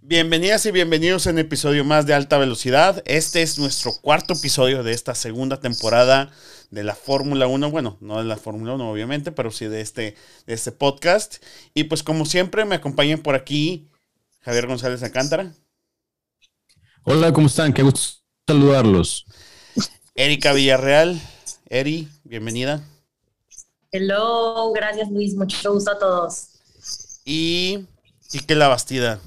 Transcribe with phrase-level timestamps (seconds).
[0.00, 3.02] Bienvenidas y bienvenidos en episodio más de Alta Velocidad.
[3.04, 6.30] Este es nuestro cuarto episodio de esta segunda temporada
[6.70, 7.70] de la Fórmula 1.
[7.70, 10.14] Bueno, no de la Fórmula 1 obviamente, pero sí de este,
[10.46, 11.42] de este podcast.
[11.74, 13.88] Y pues como siempre me acompañan por aquí
[14.40, 15.52] Javier González Acántara.
[17.02, 17.72] Hola, ¿cómo están?
[17.72, 19.26] Qué gusto saludarlos.
[20.14, 21.20] Erika Villarreal.
[21.68, 22.82] Eri, bienvenida.
[23.90, 26.48] Hello, gracias Luis, mucho gusto a todos.
[27.24, 27.86] Y
[28.30, 29.20] Quique La Bastida.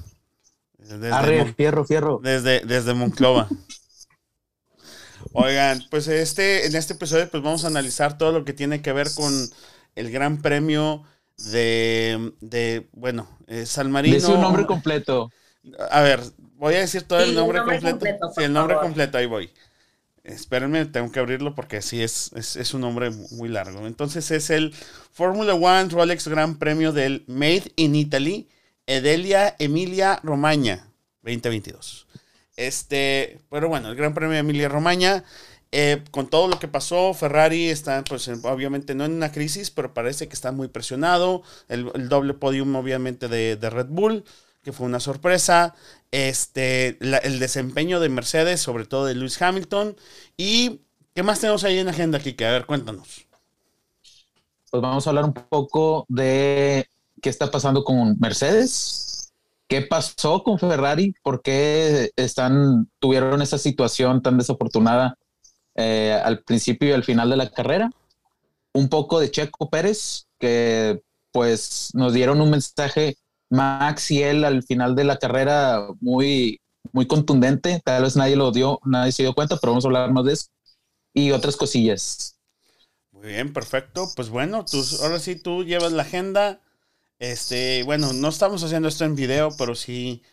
[1.00, 2.20] Desde fierro, fierro.
[2.24, 3.48] Desde, desde Monclova.
[5.34, 8.92] Oigan, pues este, en este episodio pues vamos a analizar todo lo que tiene que
[8.92, 9.34] ver con
[9.96, 11.04] el Gran Premio
[11.52, 14.16] de, de bueno, eh, San Marino.
[14.16, 15.32] Dice un nombre completo.
[15.90, 16.22] A ver,
[16.56, 18.32] voy a decir todo el nombre, completo.
[18.36, 19.52] sí, el nombre completo, ahí voy.
[20.24, 23.88] Espérenme, tengo que abrirlo porque sí es, es, un nombre muy largo.
[23.88, 24.74] Entonces es el
[25.12, 28.48] Fórmula One Rolex Gran Premio del Made in Italy,
[28.96, 30.88] Edelia Emilia Romagna
[31.24, 32.08] 2022.
[32.56, 35.24] Este, pero bueno, el Gran Premio de Emilia Romagna,
[35.72, 39.94] eh, con todo lo que pasó, Ferrari está, pues obviamente no en una crisis, pero
[39.94, 41.44] parece que está muy presionado.
[41.70, 44.24] El, doble podium, obviamente, de, de Red Bull
[44.64, 45.76] que fue una sorpresa.
[46.12, 49.96] Este, el desempeño de Mercedes, sobre todo de Lewis Hamilton.
[50.38, 50.82] ¿Y
[51.16, 52.46] qué más tenemos ahí en agenda, Kike?
[52.46, 53.26] A ver, cuéntanos.
[54.70, 56.88] Pues vamos a hablar un poco de
[57.22, 59.34] qué está pasando con Mercedes.
[59.68, 61.14] ¿Qué pasó con Ferrari?
[61.24, 65.18] ¿Por qué están, tuvieron esa situación tan desafortunada
[65.76, 67.90] eh, al principio y al final de la carrera?
[68.74, 73.16] Un poco de Checo Pérez, que pues nos dieron un mensaje
[73.50, 76.60] Max y él al final de la carrera muy,
[76.92, 77.82] muy contundente.
[77.84, 80.34] Tal vez nadie lo dio, nadie se dio cuenta, pero vamos a hablar más de
[80.34, 80.48] eso.
[81.14, 82.38] Y otras cosillas.
[83.12, 84.10] Muy bien, perfecto.
[84.16, 86.60] Pues bueno, tú, ahora sí tú llevas la agenda.
[87.22, 90.24] Este, bueno, no estamos haciendo esto en video, pero si,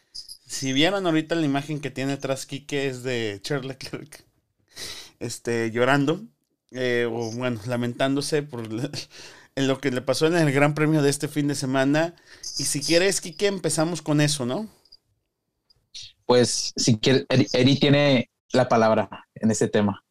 [0.46, 4.24] si vieron ahorita la imagen que tiene atrás Kike es de Charles Leclerc,
[5.20, 6.22] este, llorando,
[6.70, 8.66] eh, o bueno, lamentándose por
[9.54, 12.14] en lo que le pasó en el Gran Premio de este fin de semana.
[12.56, 14.66] Y si quieres, Kike, empezamos con eso, ¿no?
[16.24, 20.02] Pues si quieres, Eri, tiene la palabra en ese tema.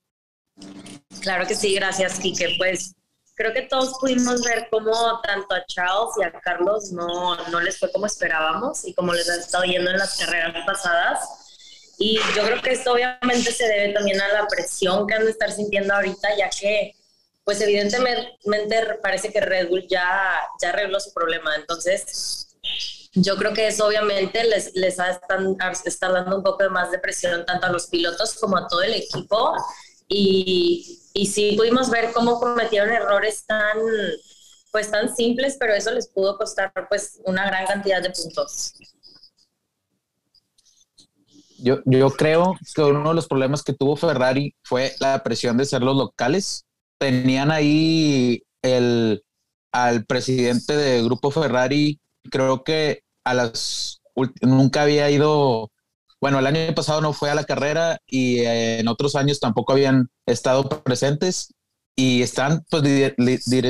[1.21, 2.53] Claro que sí, gracias, Kike.
[2.59, 2.93] Pues
[3.37, 7.77] creo que todos pudimos ver cómo tanto a Charles y a Carlos no, no les
[7.77, 11.19] fue como esperábamos y como les ha estado yendo en las carreras pasadas.
[11.99, 15.31] Y yo creo que esto obviamente se debe también a la presión que han de
[15.31, 16.95] estar sintiendo ahorita, ya que
[17.43, 21.55] pues evidentemente parece que Red Bull ya, ya arregló su problema.
[21.55, 22.57] Entonces,
[23.13, 24.97] yo creo que eso obviamente les, les
[25.85, 28.81] está dando un poco de más de presión tanto a los pilotos como a todo
[28.81, 29.55] el equipo.
[30.07, 33.77] Y, y sí pudimos ver cómo cometieron errores tan,
[34.71, 38.73] pues, tan simples, pero eso les pudo costar pues, una gran cantidad de puntos.
[41.59, 45.65] Yo, yo creo que uno de los problemas que tuvo Ferrari fue la presión de
[45.65, 46.65] ser los locales
[46.99, 49.23] tenían ahí el,
[49.71, 54.01] al presidente de Grupo Ferrari, creo que a las
[54.41, 55.71] nunca había ido,
[56.19, 60.09] bueno, el año pasado no fue a la carrera y en otros años tampoco habían
[60.25, 61.53] estado presentes
[61.95, 62.83] y están pues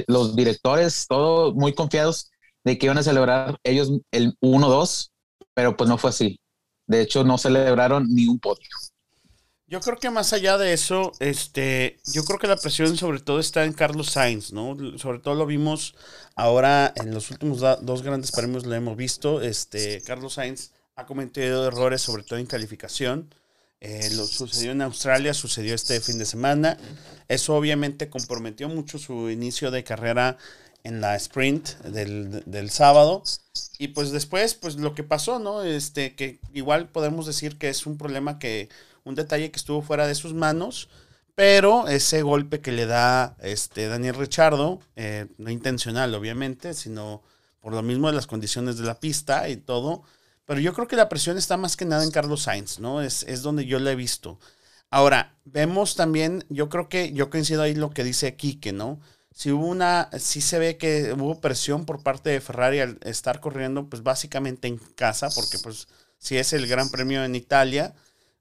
[0.07, 2.29] los directores todos muy confiados
[2.63, 5.09] de que iban a celebrar ellos el 1-2,
[5.53, 6.39] pero pues no fue así.
[6.85, 8.67] De hecho, no celebraron ni un podio.
[9.69, 13.39] Yo creo que más allá de eso, este, yo creo que la presión sobre todo
[13.39, 14.77] está en Carlos Sainz, ¿no?
[14.97, 15.95] Sobre todo lo vimos
[16.35, 19.41] ahora en los últimos dos grandes premios, lo hemos visto.
[19.41, 23.33] Este, Carlos Sainz ha cometido errores, sobre todo en calificación.
[23.79, 26.77] Eh, lo sucedió en Australia, sucedió este fin de semana.
[27.27, 30.37] Eso obviamente comprometió mucho su inicio de carrera
[30.83, 33.21] en la sprint del, del, sábado.
[33.77, 35.61] Y pues después, pues lo que pasó, ¿no?
[35.61, 38.67] Este, que igual podemos decir que es un problema que
[39.03, 40.89] un detalle que estuvo fuera de sus manos,
[41.35, 47.21] pero ese golpe que le da este Daniel Richardo, eh, no intencional obviamente, sino
[47.61, 50.03] por lo mismo de las condiciones de la pista y todo,
[50.47, 53.01] pero yo creo que la presión está más que nada en Carlos Sainz, ¿no?
[53.01, 54.39] Es, es donde yo le he visto.
[54.89, 59.01] Ahora, vemos también, yo creo que yo coincido ahí lo que dice Quique, ¿no?
[59.33, 63.41] Si hubo una, si se ve que hubo presión por parte de Ferrari al estar
[63.41, 67.93] corriendo, pues básicamente en casa, porque pues si es el Gran Premio en Italia,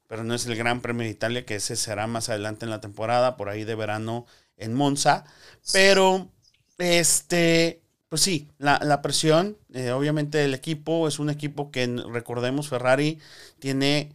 [0.07, 2.81] pero no es el Gran Premio de Italia, que ese será más adelante en la
[2.81, 4.27] temporada, por ahí de verano
[4.57, 5.25] en Monza.
[5.73, 6.31] Pero,
[6.79, 13.19] este, pues sí, la, presión, eh, obviamente el equipo es un equipo que, recordemos, Ferrari
[13.59, 14.13] tiene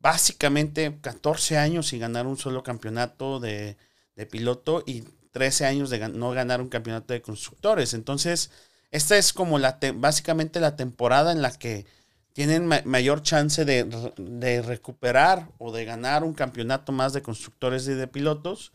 [0.00, 3.76] básicamente 14 años sin ganar un solo campeonato de,
[4.30, 5.02] piloto y
[5.32, 7.94] 13 años de no ganar un campeonato de constructores.
[7.94, 8.50] Entonces,
[8.90, 11.86] esta es como la básicamente la temporada en la que
[12.34, 18.06] tienen mayor chance de, recuperar o de ganar un campeonato más de constructores y de
[18.06, 18.72] pilotos.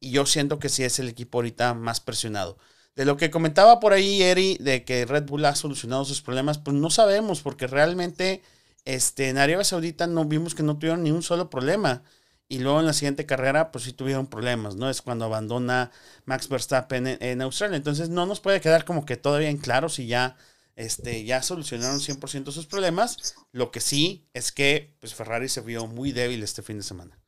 [0.00, 2.58] Y yo siento que sí es el equipo ahorita más presionado.
[2.96, 6.58] De lo que comentaba por ahí Eri, de que Red Bull ha solucionado sus problemas,
[6.58, 8.42] pues no sabemos, porque realmente
[8.86, 12.02] este, en Arabia Saudita no vimos que no tuvieron ni un solo problema.
[12.48, 14.88] Y luego en la siguiente carrera, pues sí tuvieron problemas, ¿no?
[14.88, 15.90] Es cuando abandona
[16.24, 17.76] Max Verstappen en, Australia.
[17.76, 20.36] Entonces no nos puede quedar como que todavía en claro si ya,
[20.76, 23.34] este, ya solucionaron 100% sus problemas.
[23.52, 27.18] Lo que sí es que pues Ferrari se vio muy débil este fin de semana.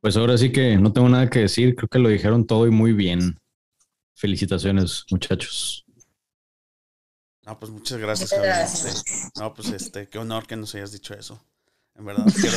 [0.00, 1.74] Pues ahora sí que no tengo nada que decir.
[1.74, 3.38] Creo que lo dijeron todo y muy bien.
[4.14, 5.84] Felicitaciones, muchachos.
[7.44, 8.48] No, pues muchas gracias, Javi.
[8.48, 8.90] Este,
[9.38, 11.42] no, pues este, qué honor que nos hayas dicho eso.
[11.96, 12.56] En verdad quiero,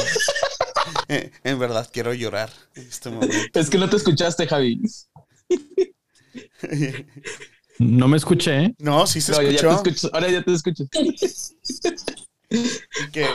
[1.44, 3.10] en verdad quiero llorar este
[3.54, 4.82] Es que no te escuchaste, Javi.
[7.80, 8.66] No me escuché.
[8.66, 8.76] ¿eh?
[8.78, 10.10] No, sí se escuchó.
[10.14, 10.86] ahora ya te escucho.
[13.12, 13.28] ¿Qué?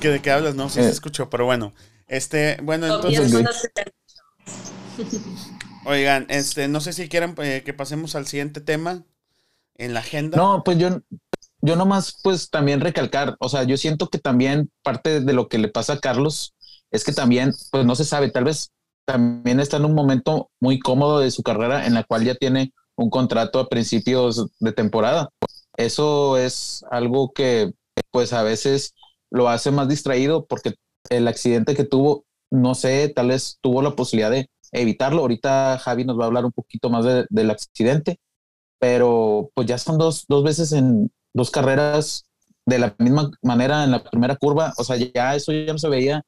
[0.00, 0.54] ¿Qué de qué hablas?
[0.56, 0.90] No, sí se eh.
[0.90, 1.72] escuchó, pero bueno.
[2.08, 3.32] Este, bueno, entonces.
[5.84, 9.04] Oigan, este, no sé si quieren eh, que pasemos al siguiente tema
[9.76, 10.36] en la agenda.
[10.36, 11.00] No, pues yo,
[11.60, 15.58] yo nomás, pues también recalcar, o sea, yo siento que también parte de lo que
[15.58, 16.54] le pasa a Carlos
[16.90, 18.72] es que también, pues no se sabe, tal vez
[19.04, 22.72] también está en un momento muy cómodo de su carrera en la cual ya tiene
[22.96, 25.30] un contrato a principios de temporada.
[25.76, 27.72] Eso es algo que
[28.10, 28.94] pues a veces
[29.30, 30.74] lo hace más distraído porque
[31.10, 35.22] el accidente que tuvo, no sé, tal vez tuvo la posibilidad de evitarlo.
[35.22, 38.18] Ahorita Javi nos va a hablar un poquito más del accidente,
[38.78, 42.26] pero pues ya son dos, dos veces en dos carreras
[42.66, 45.88] de la misma manera en la primera curva, o sea, ya eso ya no se
[45.88, 46.22] veía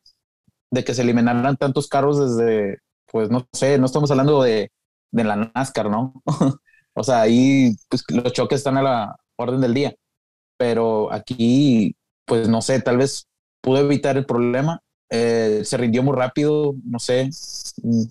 [0.71, 2.79] de que se eliminaran tantos carros desde,
[3.11, 4.73] pues no sé, no estamos hablando de,
[5.11, 6.23] de la NASCAR, ¿no?
[6.95, 9.95] o sea, ahí pues, los choques están a la orden del día,
[10.57, 11.97] pero aquí,
[12.27, 13.27] pues no sé, tal vez
[13.61, 14.81] pudo evitar el problema,
[15.11, 17.31] eh, se rindió muy rápido, no sé,
[17.83, 18.03] mm,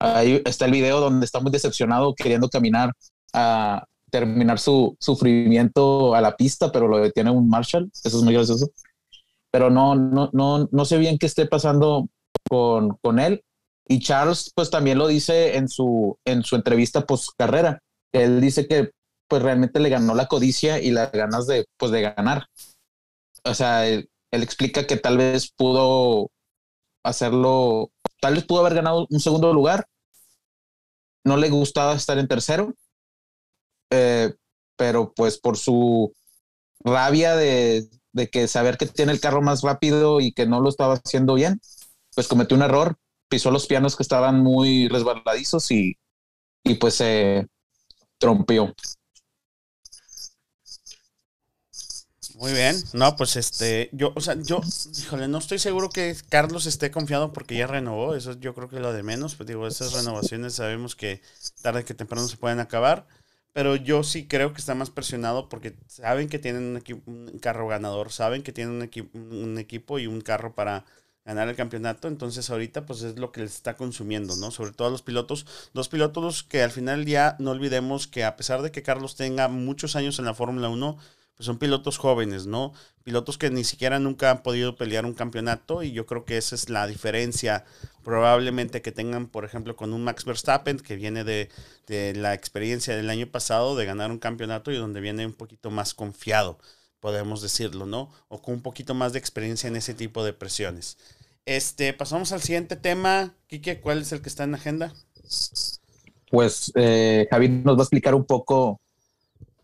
[0.00, 2.92] ahí está el video donde está muy decepcionado queriendo caminar
[3.32, 7.90] a terminar su sufrimiento a la pista, pero lo detiene un Marshall.
[8.04, 8.70] Eso es muy gracioso.
[9.50, 12.08] Pero no, no, no, no sé bien qué esté pasando
[12.48, 13.42] con, con él.
[13.88, 17.80] Y Charles, pues también lo dice en su, en su entrevista post carrera.
[18.12, 18.90] Él dice que
[19.28, 22.46] pues realmente le ganó la codicia y las ganas de, pues, de ganar.
[23.44, 23.84] O sea,
[24.32, 26.30] él, explica que tal vez pudo
[27.04, 27.90] hacerlo,
[28.20, 29.86] tal vez pudo haber ganado un segundo lugar.
[31.24, 32.74] No le gustaba estar en tercero
[33.92, 34.32] eh,
[34.76, 36.14] pero pues por su
[36.80, 37.88] rabia de,
[38.32, 41.60] que saber que tiene el carro más rápido y que no lo estaba haciendo bien,
[42.14, 42.96] pues cometió un error,
[43.28, 45.98] pisó los pianos que estaban muy resbaladizos y,
[46.64, 47.46] y pues se
[48.18, 48.72] trompeó.
[52.42, 54.60] Muy bien, no, pues este, yo, o sea, yo,
[54.98, 58.74] híjole, no estoy seguro que Carlos esté confiado porque ya renovó, eso yo creo que
[58.76, 61.22] es lo de menos, pues digo, esas renovaciones sabemos que
[61.62, 63.06] tarde que temprano se pueden acabar.
[63.52, 68.10] Pero yo sí creo que está más presionado porque saben que tienen un, carro ganador,
[68.10, 70.84] saben que tienen un, un, equipo y un carro para
[71.24, 72.08] ganar el campeonato.
[72.08, 74.50] Entonces ahorita pues es lo que les está consumiendo, ¿no?
[74.50, 75.46] Sobre todo a los pilotos.
[75.74, 79.48] Dos pilotos que al final día no olvidemos que a pesar de que Carlos tenga
[79.48, 80.96] muchos años en la Fórmula 1,
[81.36, 82.72] pues son pilotos jóvenes, ¿no?
[83.04, 86.54] Pilotos que ni siquiera nunca han podido pelear un campeonato y yo creo que esa
[86.54, 87.64] es la diferencia
[88.04, 91.48] probablemente que tengan, por ejemplo, con un Max Verstappen que viene de,
[92.14, 95.94] la experiencia del año pasado de ganar un campeonato y donde viene un poquito más
[95.94, 96.58] confiado,
[97.00, 98.10] podemos decirlo, ¿no?
[98.28, 100.98] O con un poquito más de experiencia en ese tipo de presiones.
[101.44, 103.34] Este, pasamos al siguiente tema.
[103.48, 104.92] Quique, ¿cuál es el que está en la agenda?
[106.30, 108.80] Pues eh, Javi nos va a explicar un poco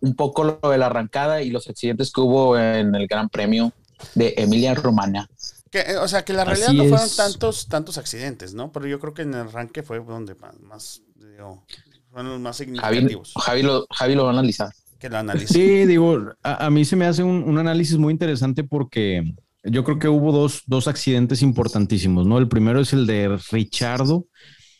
[0.00, 3.72] un poco lo de la arrancada y los accidentes que hubo en el Gran Premio
[4.14, 5.28] de Emilia Romagna.
[5.70, 8.72] Que, eh, o sea, que la realidad no fueron tantos, tantos accidentes, ¿no?
[8.72, 11.02] Pero yo creo que en el arranque fue donde más,
[12.10, 13.32] fueron los más significativos.
[13.36, 14.70] Javi, lo, Javi lo va a analizar.
[14.98, 15.52] Que lo analice.
[15.54, 19.22] Sí, digo, a, mí se me hace un, un, análisis muy interesante porque
[19.62, 22.38] yo creo que hubo dos, dos accidentes importantísimos, ¿no?
[22.38, 24.26] El primero es el de Richardo,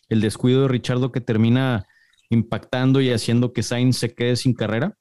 [0.08, 1.86] el descuido de Richardo que termina
[2.30, 4.96] impactando y haciendo que Sainz se quede sin carrera.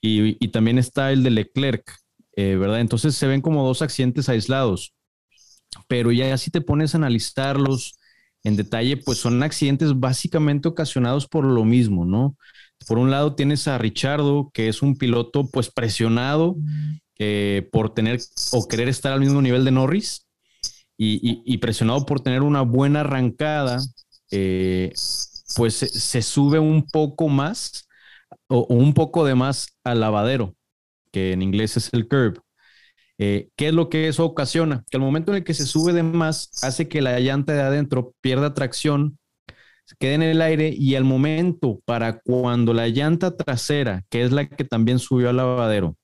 [0.00, 1.84] Y, también está el de Leclerc,
[2.36, 2.80] eh, ¿verdad?
[2.80, 4.94] Entonces se ven como dos accidentes aislados,
[5.88, 7.98] pero ya si te pones a analizarlos
[8.42, 12.36] en detalle, pues son accidentes básicamente ocasionados por lo mismo, ¿no?
[12.86, 16.56] Por un lado tienes a Richardo, que es un piloto pues presionado
[17.18, 18.20] eh, por tener
[18.52, 20.26] o querer estar al mismo nivel de Norris
[20.96, 23.78] y, presionado por tener una buena arrancada,
[24.30, 24.92] eh,
[25.56, 27.88] pues se, sube un poco más
[28.50, 30.54] o, un poco de más al lavadero,
[31.12, 32.42] que en inglés es el curb.
[33.18, 34.84] Eh, ¿Qué es lo que eso ocasiona?
[34.90, 37.62] Que al momento en el que se sube de más, hace que la llanta de
[37.62, 39.18] adentro pierda tracción,
[39.98, 44.48] quede en el aire y al momento para cuando la llanta trasera, que es la
[44.48, 45.96] que también subió al lavadero,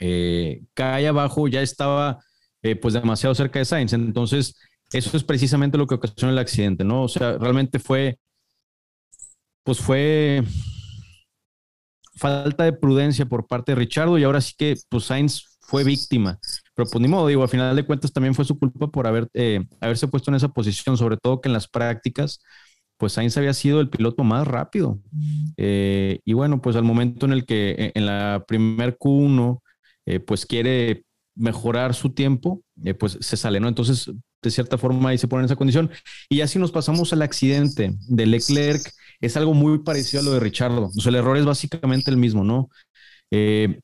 [0.00, 2.20] eh, cae abajo, ya estaba
[2.62, 3.92] eh, pues demasiado cerca de Sainz.
[3.92, 4.54] Entonces,
[4.92, 7.02] eso es precisamente lo que ocasionó el accidente, ¿no?
[7.02, 8.18] O sea, realmente fue,
[9.64, 10.42] pues fue
[12.16, 16.38] falta de prudencia por parte de Richardo y ahora sí que pues Sainz fue víctima.
[16.74, 19.28] Pero pues ni modo, digo, al final de cuentas también fue su culpa por haber,
[19.34, 22.40] eh, haberse puesto en esa posición, sobre todo que en las prácticas,
[22.96, 25.00] pues Sainz había sido el piloto más rápido.
[25.56, 29.60] Eh, y bueno, pues al momento en el que eh, en la primer Q1,
[30.24, 31.04] pues quiere
[31.34, 32.62] mejorar su tiempo,
[33.00, 33.66] pues se sale, ¿no?
[33.66, 34.08] Entonces,
[34.40, 35.90] de cierta forma ahí se pone en esa condición.
[36.28, 38.88] Y así nos pasamos al accidente de Leclerc,
[39.20, 40.86] es algo muy parecido a lo de Richardo.
[40.86, 42.68] O sea, el error es básicamente el mismo, ¿no?
[43.30, 43.80] Eh,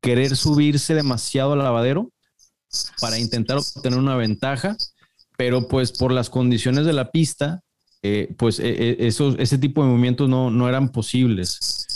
[0.00, 2.12] querer subirse demasiado al lavadero
[3.00, 4.76] para intentar obtener una ventaja,
[5.36, 7.60] pero pues por las condiciones de la pista,
[8.02, 11.86] eh, pues eh, esos, ese tipo de movimientos no, no eran posibles.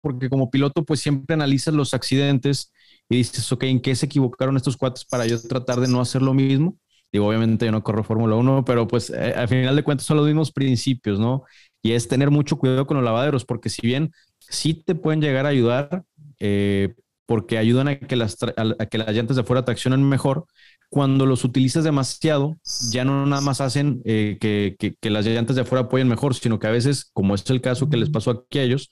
[0.00, 2.72] Porque como piloto, pues siempre analizas los accidentes
[3.08, 6.20] y dices, ok, ¿en qué se equivocaron estos cuates para yo tratar de no hacer
[6.20, 6.78] lo mismo?
[7.14, 10.16] Digo, obviamente yo no corro Fórmula 1, pero pues eh, al final de cuentas son
[10.16, 11.44] los mismos principios, ¿no?
[11.80, 15.46] Y es tener mucho cuidado con los lavaderos, porque si bien sí te pueden llegar
[15.46, 16.02] a ayudar,
[16.40, 20.46] eh, porque ayudan a que, las a que las llantas de afuera traccionen mejor,
[20.88, 22.58] cuando los utilizas demasiado,
[22.90, 26.34] ya no nada más hacen eh, que, que, que, las llantas de afuera apoyen mejor,
[26.34, 28.90] sino que a veces, como es el caso que les pasó aquí a ellos,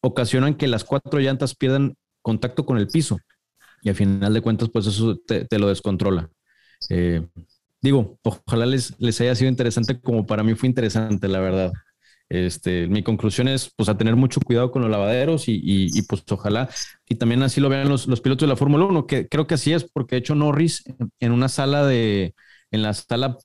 [0.00, 3.18] ocasionan que las cuatro llantas pierdan contacto con el piso.
[3.82, 6.30] Y al final de cuentas, pues eso te, te lo descontrola.
[6.88, 7.26] Eh,
[7.82, 11.72] digo, ojalá les, les haya sido interesante como para mí fue interesante, la verdad.
[12.28, 16.22] Este, mi conclusión es pues a tener mucho cuidado con los lavaderos y, y, pues
[16.30, 16.68] ojalá
[17.08, 19.54] y también así lo vean los, los pilotos de la Fórmula 1, que creo que
[19.54, 20.84] así es, porque de hecho Norris
[21.18, 22.34] en una sala de,
[22.70, 23.36] en la sala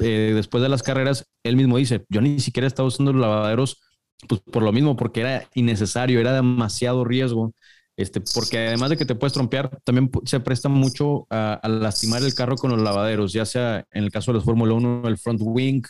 [0.00, 3.80] eh, después de las carreras, él mismo dice, yo ni siquiera estaba usando los lavaderos
[4.28, 7.54] pues por lo mismo, porque era innecesario, era demasiado riesgo
[7.96, 12.34] este, porque además de que te puedes trompear, también se presta mucho a, lastimar el
[12.34, 15.40] carro con los lavaderos, ya sea en el caso de los Fórmula 1, el front
[15.42, 15.82] wing,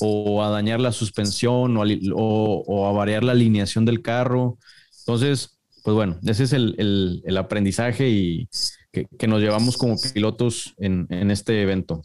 [0.00, 1.76] o a dañar la suspensión,
[2.14, 4.58] o, a variar la alineación del carro.
[5.00, 8.48] Entonces, pues bueno, ese es el, aprendizaje y
[8.90, 12.02] que, nos llevamos como pilotos en, en este evento.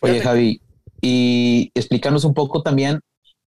[0.00, 0.62] Oye, Javi,
[1.00, 3.00] y explícanos un poco también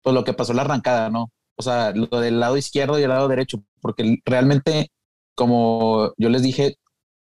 [0.01, 1.31] pues, lo que pasó en la arrancada, ¿no?
[1.55, 4.91] O sea, lo del lado izquierdo y el lado derecho, porque realmente
[5.37, 6.77] como yo les dije,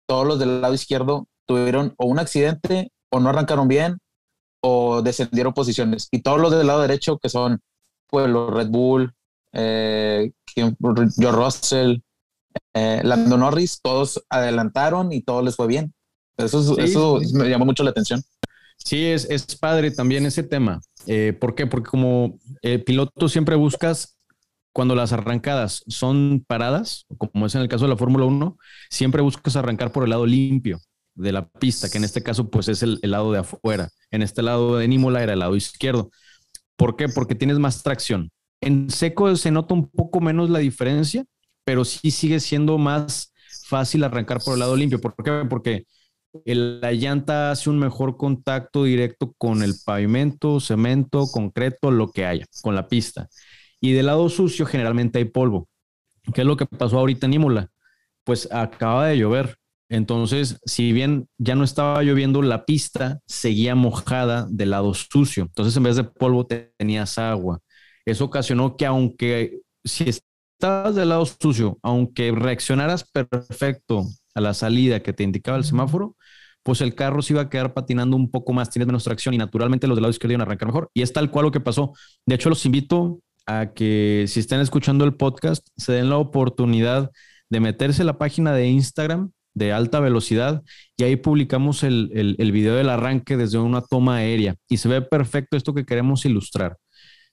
[0.08, 4.00] todos los del lado izquierdo tuvieron o un accidente o no arrancaron bien
[4.62, 6.08] o descendieron posiciones.
[6.12, 7.62] Y todos los del lado derecho, que son
[8.12, 9.14] los Red Bull,
[9.54, 11.98] eh, George Russell,
[12.74, 15.94] eh, Lando Norris, todos adelantaron y todo les fue bien.
[16.38, 18.22] Eso, eso me llamó mucho la atención.
[18.78, 20.82] Sí, es, es padre también ese tema.
[21.06, 21.68] Eh, ¿Por qué?
[21.68, 24.18] Porque como eh, piloto siempre buscas
[24.72, 28.58] cuando las arrancadas son paradas, como es en el caso de la Fórmula 1,
[28.90, 30.80] siempre buscas arrancar por el lado limpio
[31.16, 33.90] de la pista, que en este caso pues es el, lado de afuera.
[34.12, 36.12] En este lado de Nímola era el lado izquierdo.
[36.76, 37.10] ¿Por qué?
[37.10, 38.32] Porque tienes más tracción.
[38.62, 41.26] En seco se nota un poco menos la diferencia,
[41.66, 43.34] pero sí sigue siendo más
[43.68, 45.02] fácil arrancar por el lado limpio.
[45.02, 45.46] ¿Por qué?
[45.50, 45.86] Porque
[46.46, 52.46] la llanta hace un mejor contacto directo con el pavimento, cemento, concreto, lo que haya,
[52.62, 53.28] con la pista.
[53.82, 55.68] Y del lado sucio generalmente hay polvo.
[56.34, 57.70] ¿Qué es lo que pasó ahorita en Imola?
[58.24, 59.58] Pues acaba de llover.
[59.90, 65.44] Entonces, si bien ya no estaba lloviendo, la pista seguía mojada del lado sucio.
[65.44, 67.60] Entonces, en vez de polvo tenías agua.
[68.06, 74.06] Eso ocasionó que aunque si estabas del lado sucio, aunque reaccionaras perfecto
[74.36, 76.16] a la salida que te indicaba el semáforo,
[76.64, 79.38] pues el carro se iba a quedar patinando un poco más, tienes menos tracción y
[79.38, 80.92] naturalmente los del lado izquierdo iban a arrancar mejor.
[80.94, 81.94] Y es tal cual lo que pasó.
[82.26, 87.10] De hecho, los invito a que si están escuchando el podcast, se den la oportunidad
[87.50, 90.62] de meterse a la página de Instagram de alta velocidad
[90.96, 95.02] y ahí publicamos el, el, video del arranque desde una toma aérea y se ve
[95.02, 96.78] perfecto esto que queremos ilustrar.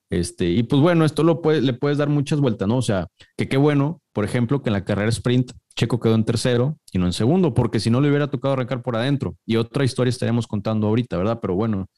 [0.08, 2.78] Este, y pues bueno, esto lo le puedes dar muchas vueltas, ¿no?
[2.78, 6.24] O sea, que qué bueno, por ejemplo, que en la carrera sprint Checo quedó en
[6.24, 9.36] tercero y no en segundo, porque si no le hubiera tocado arrancar por adentro.
[9.44, 11.40] Y otra historia estaríamos contando ahorita, ¿verdad?
[11.42, 11.88] Pero bueno,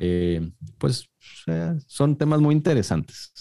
[0.00, 1.08] eh, pues
[1.86, 3.32] son temas muy interesantes.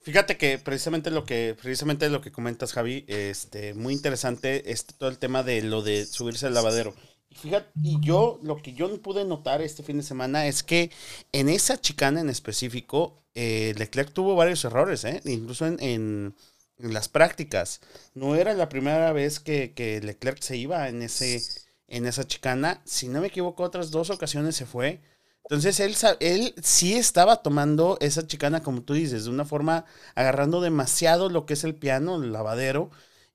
[0.00, 5.08] Fíjate que precisamente lo que precisamente lo que comentas Javi, este muy interesante este todo
[5.08, 6.94] el tema de lo de subirse al lavadero.
[7.32, 10.90] Fíjate, y yo lo que yo pude notar este fin de semana es que
[11.32, 15.20] en esa chicana en específico, eh, Leclerc tuvo varios errores, ¿eh?
[15.24, 16.34] incluso en, en,
[16.78, 17.80] las prácticas.
[18.14, 21.42] No era la primera vez que, que, Leclerc se iba en, ese,
[21.88, 22.82] en esa chicana.
[22.84, 25.00] Si no me equivoco, otras dos ocasiones se fue.
[25.44, 30.60] Entonces él, él sí estaba tomando esa chicana, como tú dices, de una forma, agarrando
[30.60, 32.90] demasiado lo que es el piano, el lavadero,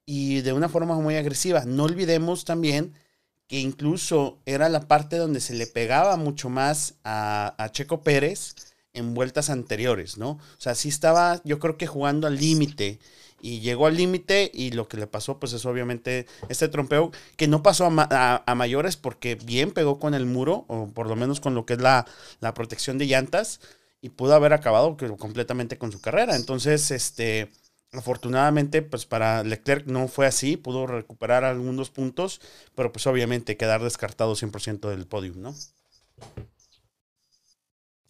[0.06, 1.64] y de una forma muy agresiva.
[1.66, 2.94] No olvidemos también
[3.48, 8.56] que incluso era la parte donde se le pegaba mucho más a, Checo Pérez
[8.94, 10.32] en vueltas anteriores, ¿no?
[10.32, 13.00] O sea, sí estaba, yo creo que jugando al límite
[13.42, 17.48] y llegó al límite y lo que le pasó pues es obviamente este trompeo que
[17.48, 21.56] no pasó a, mayores porque bien pegó con el muro o por lo menos con
[21.56, 22.06] lo que es la,
[22.40, 23.60] la protección de llantas
[24.02, 26.36] y pudo haber acabado completamente con su carrera.
[26.36, 27.52] Entonces, este,
[27.94, 32.40] Afortunadamente, pues para Leclerc no fue así, pudo recuperar algunos puntos,
[32.74, 35.54] pero pues obviamente quedar descartado 100% del podio, ¿no?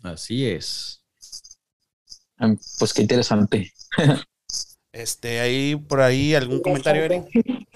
[0.03, 1.01] Así es.
[2.77, 3.73] Pues qué interesante.
[4.91, 7.24] este, ahí por ahí algún comentario, Eri.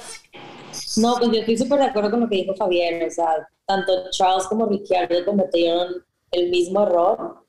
[0.97, 4.09] No, pues yo estoy súper de acuerdo con lo que dijo Fabián, o sea, tanto
[4.11, 7.45] Charles como Ricciardo cometieron el mismo error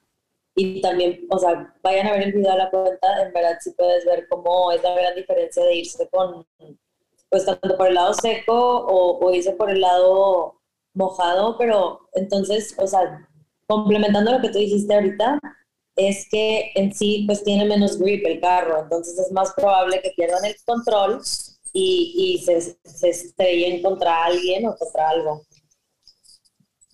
[0.54, 3.73] y también, o sea, vayan a ver el video de la cuenta, en verdad sí
[3.76, 6.46] puedes ver cómo es la gran diferencia de irse con,
[7.28, 10.61] pues tanto por el lado seco o, o irse por el lado
[10.94, 13.28] mojado, pero entonces, o sea,
[13.66, 15.38] complementando lo que tú dijiste ahorita,
[15.97, 20.12] es que en sí pues tiene menos grip el carro, entonces es más probable que
[20.17, 21.23] pierdan el control
[21.73, 25.43] y, y se, se estrellen contra alguien o contra algo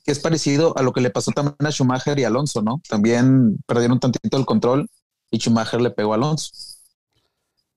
[0.04, 2.80] que es parecido a lo que le pasó también a Schumacher y Alonso, ¿no?
[2.88, 4.88] También perdieron tantito el control
[5.30, 6.50] y Schumacher le pegó a Alonso.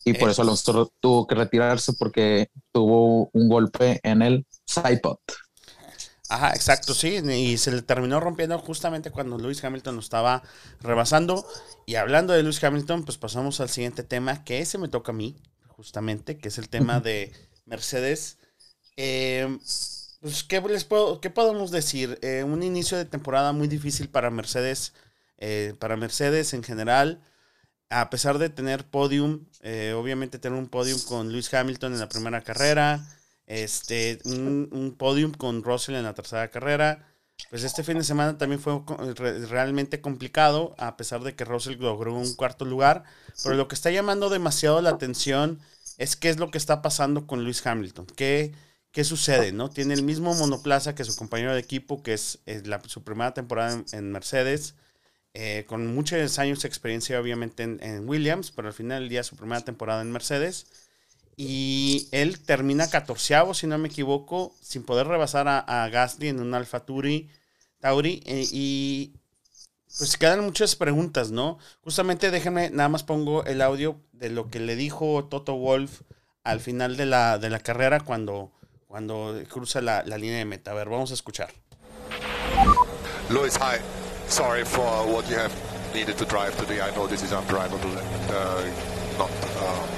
[0.03, 5.17] Y por eso Alonso tuvo que retirarse porque tuvo un golpe en el sidepod.
[6.27, 10.41] Ajá, exacto, sí, y se le terminó rompiendo justamente cuando Lewis Hamilton lo estaba
[10.81, 11.47] rebasando.
[11.85, 15.15] Y hablando de Lewis Hamilton, pues pasamos al siguiente tema, que ese me toca a
[15.15, 15.35] mí,
[15.67, 17.31] justamente, que es el tema de
[17.65, 18.37] Mercedes.
[18.97, 19.59] Eh,
[20.25, 22.17] pues, ¿qué, les puedo, ¿qué podemos decir?
[22.23, 24.93] Eh, un inicio de temporada muy difícil para Mercedes,
[25.37, 27.21] eh, para Mercedes en general.
[27.91, 32.09] A pesar de tener podium, eh, obviamente tener un podium con Lewis Hamilton en la
[32.09, 33.07] primera carrera,
[33.47, 37.07] este, un, un, podium con Russell en la tercera carrera.
[37.49, 38.81] Pues este fin de semana también fue
[39.49, 43.03] realmente complicado, a pesar de que Russell logró un cuarto lugar.
[43.43, 45.59] Pero lo que está llamando demasiado la atención
[45.97, 48.07] es qué es lo que está pasando con Lewis Hamilton.
[48.15, 48.53] ¿Qué,
[48.95, 49.51] ¿Qué sucede?
[49.51, 49.69] ¿no?
[49.69, 53.83] Tiene el mismo monoplaza que su compañero de equipo, que es, la, su primera temporada
[53.91, 54.75] en, Mercedes,
[55.33, 59.35] eh, con muchos años de experiencia obviamente en, Williams, pero al final del día su
[59.35, 60.84] primera temporada en Mercedes.
[61.37, 66.53] Y él termina catorceavo, si no me equivoco, sin poder rebasar a, Gasly en un
[66.53, 67.29] Alfa Tauri.
[67.83, 69.13] Eh, y
[69.97, 71.57] pues quedan muchas preguntas, ¿no?
[71.81, 76.01] Justamente déjenme, nada más pongo el audio de lo que le dijo Toto Wolf
[76.43, 78.51] al final de la, de la carrera cuando
[78.95, 80.71] cuando cruza la, la línea de meta.
[80.71, 81.49] A ver, vamos a escuchar.
[83.29, 83.81] Lewis, hi.
[84.29, 85.51] Sorry for what you have
[85.93, 86.79] needed to drive today.
[86.79, 89.94] I know this is undrivable and uh, not uh,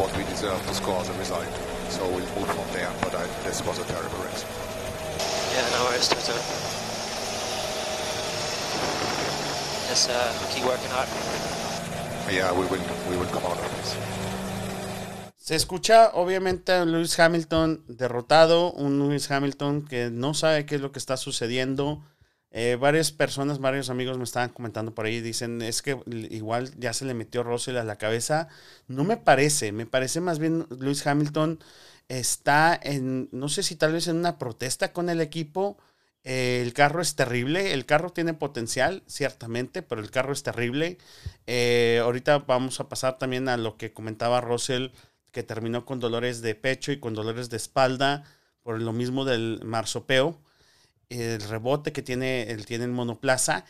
[0.00, 1.52] what we deserve to score as a result.
[1.90, 2.90] So we'll move from there.
[3.02, 4.44] But I, this was a terrible race.
[5.52, 6.32] Yeah, no worries, Toto.
[9.90, 11.08] Just uh, keep working hard.
[12.32, 12.80] Yeah, we will.
[13.10, 13.96] We will come out of this.
[15.36, 20.80] Se escucha obviamente a Lewis Hamilton derrotado, un Lewis Hamilton que no sabe qué es
[20.80, 22.00] lo que está sucediendo.
[22.52, 26.92] Eh, varias personas, varios amigos me estaban comentando por ahí, dicen, es que igual ya
[26.92, 28.48] se le metió Russell a la cabeza.
[28.88, 31.60] No me parece, me parece más bien Lewis Hamilton
[32.08, 35.78] está en, no sé si tal vez en una protesta con el equipo.
[36.24, 40.98] Eh, el carro es terrible, el carro tiene potencial, ciertamente, pero el carro es terrible.
[41.46, 44.88] Eh, ahorita vamos a pasar también a lo que comentaba Russell
[45.32, 48.24] que terminó con dolores de pecho y con dolores de espalda
[48.62, 50.40] por lo mismo del marsopeo,
[51.10, 53.64] el rebote que tiene, el, tiene el monoplaza.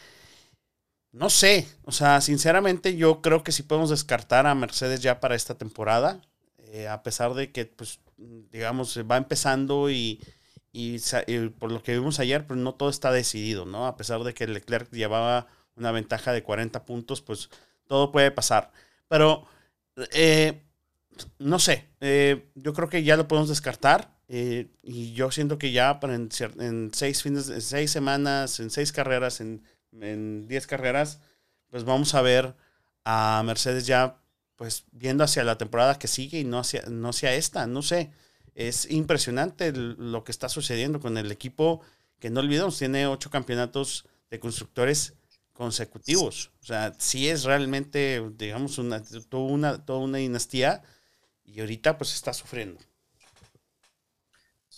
[1.12, 5.34] No sé, o sea, sinceramente yo creo que sí podemos descartar a Mercedes ya para
[5.34, 6.20] esta temporada,
[6.58, 10.20] eh, a pesar de que, pues, digamos, va empezando y,
[10.72, 10.98] y,
[11.58, 13.86] por lo que vimos ayer, pues no todo está decidido, ¿no?
[13.86, 17.50] A pesar de que Leclerc llevaba una ventaja de 40 puntos, pues
[17.88, 18.70] todo puede pasar.
[19.08, 19.46] Pero
[20.12, 20.62] eh,
[21.38, 24.16] no sé, eh, yo creo que ya lo podemos descartar.
[24.32, 26.30] Eh, y yo siento que ya para en,
[26.92, 31.18] seis fines, en seis semanas, en seis carreras, en, en diez carreras,
[31.68, 32.54] pues vamos a ver
[33.04, 34.20] a Mercedes ya
[34.54, 38.12] pues viendo hacia la temporada que sigue y no hacia, no hacia esta, no sé.
[38.54, 41.80] es impresionante lo que está sucediendo con el equipo
[42.20, 45.14] que no olvidemos, tiene ocho campeonatos de constructores
[45.54, 46.52] consecutivos.
[46.62, 50.82] O sea, sí es realmente, digamos, una, toda, una, toda una dinastía
[51.44, 52.78] y ahorita pues está sufriendo.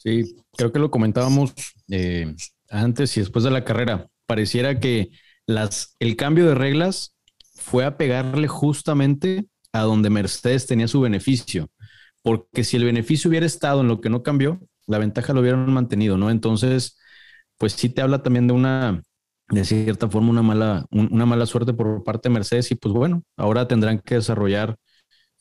[0.03, 1.55] Sí, creo que lo comentábamos
[1.89, 2.35] eh,
[2.71, 4.09] antes y después de la carrera.
[4.27, 5.11] Pareciera que
[5.47, 7.17] las, el cambio de reglas
[7.55, 11.71] fue a pegarle justamente a donde Mercedes tenía su beneficio.
[12.23, 15.73] Porque si el beneficio hubiera estado en lo que no cambió, la ventaja lo hubieran
[15.73, 16.31] mantenido, ¿no?
[16.31, 16.99] Entonces,
[17.59, 19.03] pues sí te habla también de una,
[19.51, 23.23] de cierta forma, una mala, una mala suerte por parte de Mercedes y pues bueno,
[23.37, 24.77] ahora tendrán que desarrollar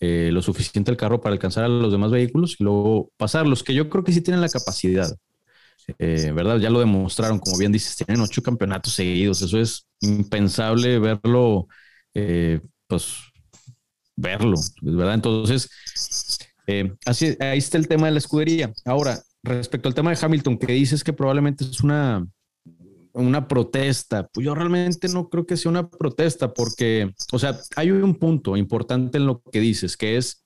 [0.01, 3.75] eh, lo suficiente el carro para alcanzar a los demás vehículos y luego pasarlos, que
[3.75, 5.15] yo creo que sí tienen la capacidad.
[5.99, 6.57] Eh, ¿Verdad?
[6.57, 9.41] Ya lo demostraron, como bien dices, tienen ocho campeonatos seguidos.
[9.41, 11.67] Eso es impensable verlo,
[12.13, 13.17] eh, pues,
[14.15, 15.13] verlo, ¿verdad?
[15.13, 15.69] Entonces,
[17.05, 18.71] así, ahí está el tema de la escudería.
[18.85, 22.25] Ahora, respecto al tema de Hamilton, que dices que probablemente es una,
[23.13, 27.91] una protesta, pues yo realmente no creo que sea una protesta porque, o sea, hay
[27.91, 30.45] un punto importante en lo que dices, que es,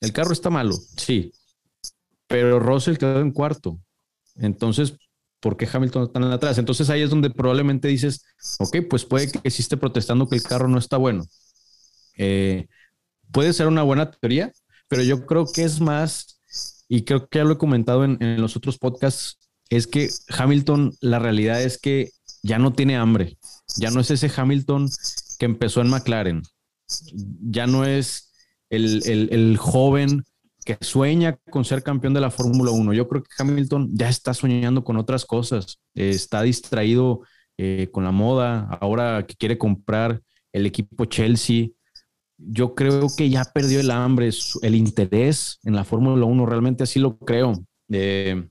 [0.00, 1.32] el carro está malo, sí,
[2.26, 3.78] pero Russell quedó en cuarto.
[4.34, 4.94] Entonces,
[5.40, 6.58] ¿por qué Hamilton está en atrás?
[6.58, 8.24] Entonces ahí es donde probablemente dices,
[8.58, 11.24] ok, pues puede que esté protestando que el carro no está bueno.
[12.18, 12.66] Eh,
[13.30, 14.52] puede ser una buena teoría,
[14.88, 16.40] pero yo creo que es más
[16.88, 19.38] y creo que ya lo he comentado en, los otros podcasts,
[19.70, 22.10] es que Hamilton, la realidad es que
[22.42, 23.38] ya no tiene hambre,
[23.76, 24.88] ya no es ese Hamilton
[25.38, 26.42] que empezó en McLaren,
[27.40, 28.32] ya no es
[28.70, 30.24] el, joven
[30.64, 32.92] que sueña con ser campeón de la Fórmula 1.
[32.92, 37.20] Yo creo que Hamilton ya está soñando con otras cosas, está distraído
[37.58, 40.20] eh, con la moda, ahora que quiere comprar
[40.52, 41.68] el equipo Chelsea,
[42.38, 44.30] yo creo que ya perdió el hambre,
[44.62, 47.54] el interés en la Fórmula 1, realmente así lo creo.
[47.90, 48.46] Eh,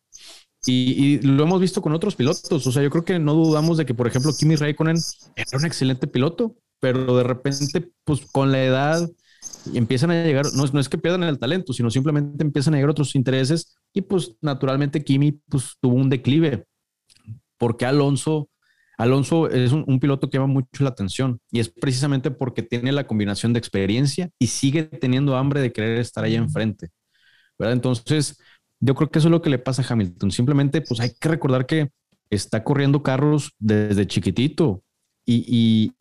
[0.66, 3.86] y, lo hemos visto con otros pilotos, o sea, yo creo que no dudamos de
[3.86, 4.98] que, por ejemplo, Kimi Raikkonen
[5.36, 9.10] era un excelente piloto, pero de repente, pues con la edad
[9.74, 12.90] empiezan a llegar, no, no es que pierdan el talento, sino simplemente empiezan a llegar
[12.90, 16.66] otros intereses y pues naturalmente Kimi pues tuvo un declive,
[17.58, 18.50] porque Alonso
[18.98, 23.08] Alonso es un, piloto que llama mucho la atención y es precisamente porque tiene la
[23.08, 26.90] combinación de experiencia y sigue teniendo hambre de querer estar allá enfrente.
[27.58, 27.74] ¿verdad?
[27.74, 28.38] Entonces,
[28.80, 30.32] yo creo que eso es lo que le pasa a Hamilton.
[30.32, 31.90] Simplemente, pues hay que recordar que
[32.30, 34.84] está corriendo carros desde chiquitito
[35.26, 35.94] y,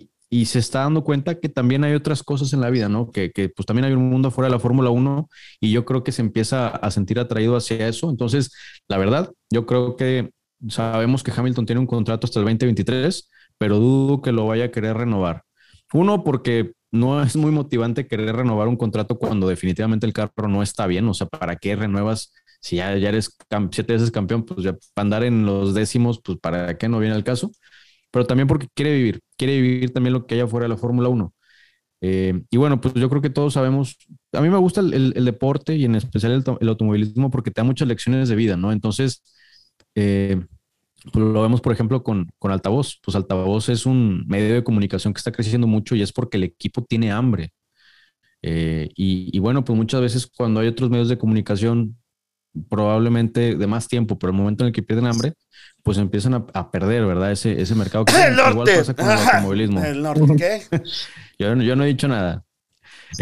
[0.46, 3.12] se está dando cuenta que también hay otras cosas en la vida, ¿no?
[3.12, 5.28] Que, que pues también hay un mundo afuera de la Fórmula 1
[5.60, 8.10] y yo creo que se empieza a sentir atraído hacia eso.
[8.10, 8.52] Entonces,
[8.88, 10.30] la verdad, yo creo que
[10.68, 14.70] sabemos que Hamilton tiene un contrato hasta el 2023, pero dudo que lo vaya a
[14.72, 15.44] querer renovar.
[15.92, 20.62] Uno, porque no es muy motivante querer renovar un contrato cuando definitivamente el carro no
[20.62, 21.08] está bien.
[21.08, 22.32] O sea, ¿para qué renuevas?
[22.64, 23.36] Si ya, ya eres
[23.72, 27.24] siete veces campeón, pues ya andar en los décimos, pues para qué no viene el
[27.24, 27.50] caso.
[28.10, 31.08] Pero también porque quiere vivir, quiere vivir también lo que haya fuera de la Fórmula
[31.10, 31.34] 1.
[32.00, 33.98] Eh, y bueno, pues yo creo que todos sabemos,
[34.32, 37.64] a mí me gusta el, deporte y en especial el, el, automovilismo porque te da
[37.64, 38.72] muchas lecciones de vida, ¿no?
[38.72, 39.22] Entonces,
[39.94, 40.40] eh,
[41.12, 42.98] pues lo vemos, por ejemplo, con, con Altavoz.
[43.02, 46.44] Pues Altavoz es un medio de comunicación que está creciendo mucho y es porque el
[46.44, 47.52] equipo tiene hambre.
[48.42, 51.96] Eh, y, bueno, pues muchas veces cuando hay otros medios de comunicación,
[52.68, 55.34] probablemente de más tiempo, pero el momento en el que pierden hambre,
[55.82, 57.32] pues empiezan a, perder, ¿verdad?
[57.32, 59.82] Ese, ese mercado que igual pasa con el automovilismo.
[59.82, 60.62] ¿El norte qué?
[61.38, 62.44] yo, yo no he dicho nada.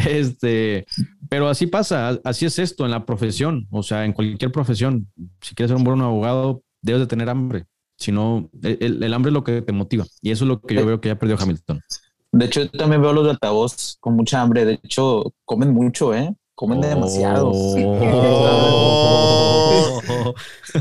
[0.08, 0.86] Este,
[1.28, 5.06] pero así pasa, así es esto en la profesión, o sea, en cualquier profesión.
[5.42, 7.66] Si quieres ser un buen abogado, debes de tener hambre
[8.02, 10.04] sino el, el, hambre es lo que te motiva.
[10.20, 11.80] Y eso es lo que yo veo que ya perdió Hamilton.
[12.32, 14.64] De hecho, yo también veo los de altavoz con mucha hambre.
[14.64, 16.34] De hecho, comen mucho, ¿eh?
[16.62, 17.50] Comen demasiado.
[17.52, 17.98] Oh.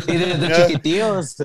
[0.08, 1.38] y desde chiquitíos.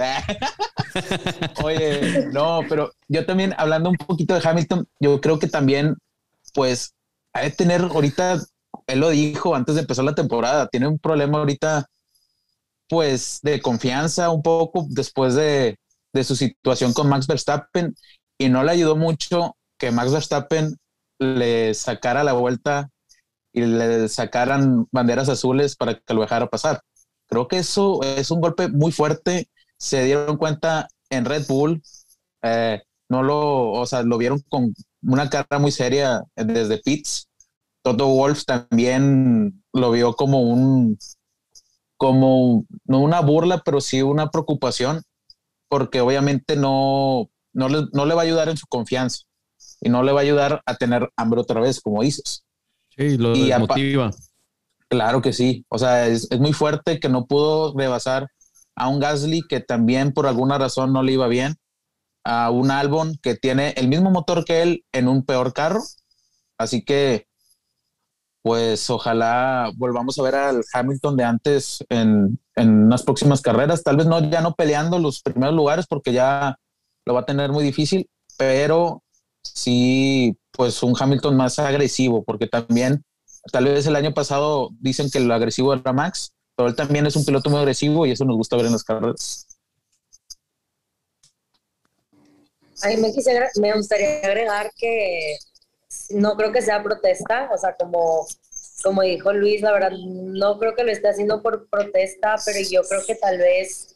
[1.65, 5.97] Oye, no, pero yo también, hablando un poquito de Hamilton, yo creo que también,
[6.53, 6.93] pues,
[7.33, 8.39] hay que tener ahorita,
[8.87, 11.87] él lo dijo antes de empezar la temporada, tiene un problema ahorita
[12.91, 15.79] pues de confianza un poco después de,
[16.23, 17.95] su situación con Max Verstappen
[18.37, 20.77] y no le ayudó mucho que Max Verstappen
[21.19, 22.91] le sacara la vuelta
[23.57, 26.83] y le sacaran banderas azules para que lo dejara pasar.
[27.27, 29.49] Creo que eso es un golpe muy fuerte.
[29.79, 31.83] Se dieron cuenta en Red Bull,
[32.43, 37.29] eh, no lo, o sea, lo vieron con una cara muy seria desde Pitts.
[37.83, 40.99] Toto Wolf también lo vio como un,
[41.97, 45.03] como no una burla, pero sí una preocupación,
[45.69, 49.23] porque obviamente no, no, le, no le va a ayudar en su confianza
[49.81, 52.46] y no le va a ayudar a tener hambre otra vez, como dices.
[52.97, 53.53] Sí, lo y
[54.89, 55.65] Claro que sí.
[55.69, 58.29] O sea, es, es muy fuerte que no pudo rebasar
[58.77, 61.57] a un Gasly que también por alguna razón no le iba bien,
[62.25, 65.81] a un Albon que tiene el mismo motor que él en un peor carro.
[66.59, 67.27] Así que,
[68.43, 73.83] pues ojalá volvamos a ver al Hamilton de antes en, en unas próximas carreras.
[73.83, 76.57] Tal vez no ya no peleando los primeros lugares porque ya
[77.05, 79.03] lo va a tener muy difícil, pero
[79.55, 83.05] sí, pues un Hamilton más agresivo, porque también
[83.53, 87.17] tal vez el año pasado dicen que lo agresivo era Max, pero él también es
[87.17, 89.47] un piloto muy agresivo y eso nos gusta ver en las carreras.
[92.83, 95.39] A mí me, quisiera, me gustaría agregar que
[96.11, 98.27] no creo que sea protesta, o sea, como,
[98.83, 102.83] como dijo Luis, la verdad, no creo que lo esté haciendo por protesta, pero yo
[102.83, 103.96] creo que tal vez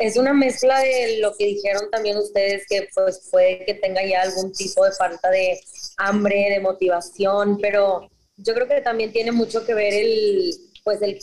[0.00, 4.22] es una mezcla de lo que dijeron también ustedes, que pues puede que tenga ya
[4.22, 5.60] algún tipo de falta de
[5.98, 11.18] hambre, de motivación, pero yo creo que también tiene mucho que ver el, pues el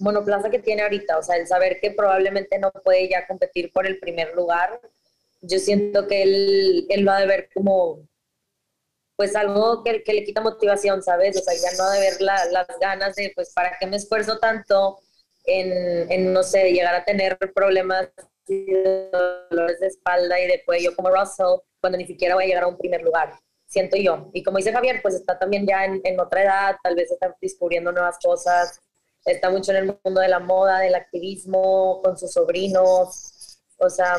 [0.00, 3.86] monoplaza que tiene ahorita, o sea, el saber que probablemente no puede ya competir por
[3.86, 4.80] el primer lugar,
[5.40, 8.06] yo siento que él, él ha de ver como,
[9.16, 11.36] pues algo que, que le quita motivación, ¿sabes?
[11.36, 13.96] O sea, ya no ha de ver la, las ganas de, pues, ¿para qué me
[13.96, 15.00] esfuerzo tanto
[15.48, 18.08] en, en, no sé, llegar a tener problemas
[18.46, 19.10] de
[19.50, 22.68] dolores de espalda y de cuello como Russell, cuando ni siquiera voy a llegar a
[22.68, 23.38] un primer lugar?
[23.66, 24.30] Siento yo.
[24.32, 27.36] Y como dice Javier, pues está también ya en, en otra edad, tal vez está
[27.40, 28.80] descubriendo nuevas cosas,
[29.24, 33.58] está mucho en el mundo de la moda, del activismo, con sus sobrinos.
[33.78, 34.16] O sea,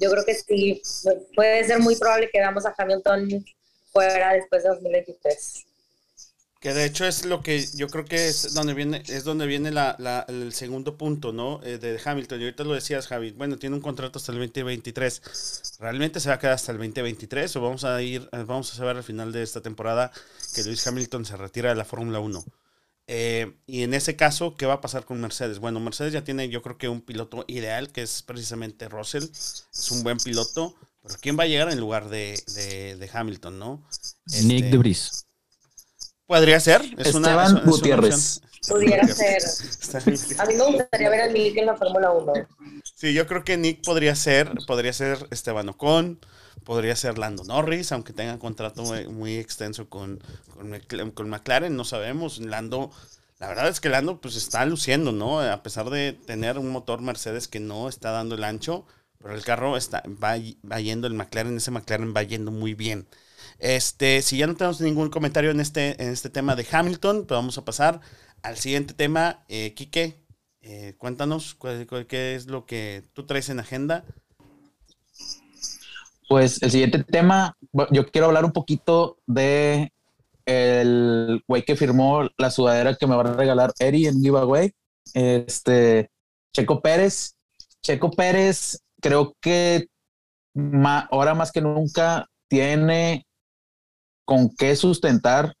[0.00, 0.82] yo creo que sí,
[1.34, 3.44] puede ser muy probable que veamos a Hamilton
[3.92, 5.66] fuera después de 2023.
[6.60, 9.70] Que de hecho es lo que yo creo que es donde viene, es donde viene
[9.70, 11.58] la, la, el segundo punto, ¿no?
[11.64, 12.38] Eh, de Hamilton.
[12.38, 13.30] Y ahorita lo decías, Javi.
[13.30, 15.78] Bueno, tiene un contrato hasta el 2023.
[15.80, 17.56] ¿Realmente se va a quedar hasta el 2023?
[17.56, 20.12] ¿O vamos a ir, vamos a saber al final de esta temporada
[20.54, 22.44] que Lewis Hamilton se retira de la Fórmula 1?
[23.06, 25.60] Eh, y en ese caso, ¿qué va a pasar con Mercedes?
[25.60, 29.24] Bueno, Mercedes ya tiene, yo creo que un piloto ideal, que es precisamente Russell.
[29.24, 30.76] Es un buen piloto.
[31.02, 33.82] Pero ¿quién va a llegar en lugar de, de, de Hamilton, no?
[34.26, 35.24] Este, Nick de Debris.
[36.30, 36.82] Podría ser.
[36.96, 38.40] Es Esteban una, es, Gutiérrez.
[38.68, 39.42] Pudiera ser.
[40.38, 42.32] A mí me gustaría ver a Nick en la Fórmula 1.
[42.94, 46.20] Sí, yo creo que Nick podría ser, podría ser Esteban Ocon,
[46.62, 50.22] podría ser Lando Norris, aunque tenga contrato muy, muy extenso con,
[50.54, 52.38] con, con, McLaren, no sabemos.
[52.38, 52.92] Lando,
[53.40, 55.40] la verdad es que Lando pues está luciendo, ¿no?
[55.40, 58.86] A pesar de tener un motor Mercedes que no está dando el ancho,
[59.20, 60.36] pero el carro está, va,
[60.70, 63.08] va yendo, el McLaren, ese McLaren va yendo muy bien.
[63.60, 67.36] Este, si ya no tenemos ningún comentario en este, en este tema de Hamilton, pues
[67.36, 68.00] vamos a pasar
[68.42, 69.44] al siguiente tema.
[69.48, 70.16] Eh, Quique,
[70.62, 71.56] eh, cuéntanos
[72.08, 74.04] qué es lo que tú traes en agenda.
[76.28, 77.56] Pues el siguiente tema,
[77.90, 79.92] yo quiero hablar un poquito de
[80.46, 84.72] el güey que firmó la sudadera que me va a regalar Eri en giveaway,
[85.12, 86.10] este
[86.54, 87.34] Checo Pérez.
[87.82, 89.88] Checo Pérez creo que
[91.10, 93.26] ahora más que nunca tiene
[94.30, 95.56] con qué sustentar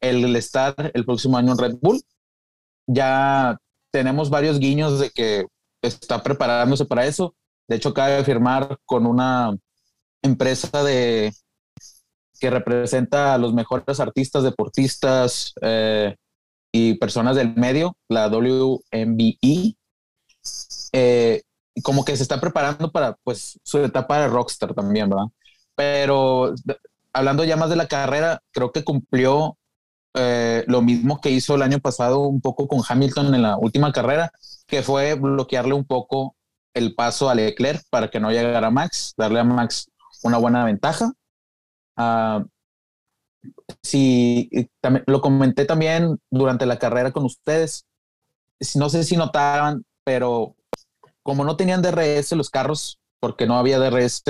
[0.00, 2.00] el estar el próximo año en Red Bull.
[2.86, 3.58] Ya
[3.90, 5.46] tenemos varios guiños de que
[5.82, 7.34] está preparándose para eso.
[7.66, 9.56] De hecho, acaba de firmar con una
[10.22, 11.32] empresa de
[12.38, 16.14] que representa a los mejores artistas, deportistas eh,
[16.70, 19.74] y personas del medio, la WMBE.
[20.92, 21.42] Eh,
[21.82, 25.26] como que se está preparando para pues su etapa de rockstar también, ¿verdad?
[25.74, 26.54] Pero
[27.16, 29.56] hablando ya más de la carrera, creo que cumplió
[30.14, 33.90] eh, lo mismo que hizo el año pasado un poco con Hamilton en la última
[33.92, 34.30] carrera,
[34.66, 36.36] que fue bloquearle un poco
[36.74, 39.90] el paso a Leclerc para que no llegara a Max, darle a Max
[40.22, 41.12] una buena ventaja.
[41.96, 42.44] Uh,
[44.80, 47.86] también, lo comenté también durante la carrera con ustedes.
[48.74, 50.54] No sé si notaban, pero
[51.22, 54.22] como no tenían DRS los carros, porque no había DRS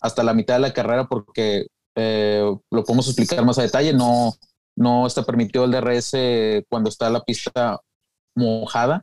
[0.00, 1.66] hasta la mitad de la carrera, porque
[1.98, 4.32] eh, lo podemos explicar más a detalle, no,
[4.76, 7.80] no está permitido el DRS cuando está la pista
[8.36, 9.02] mojada,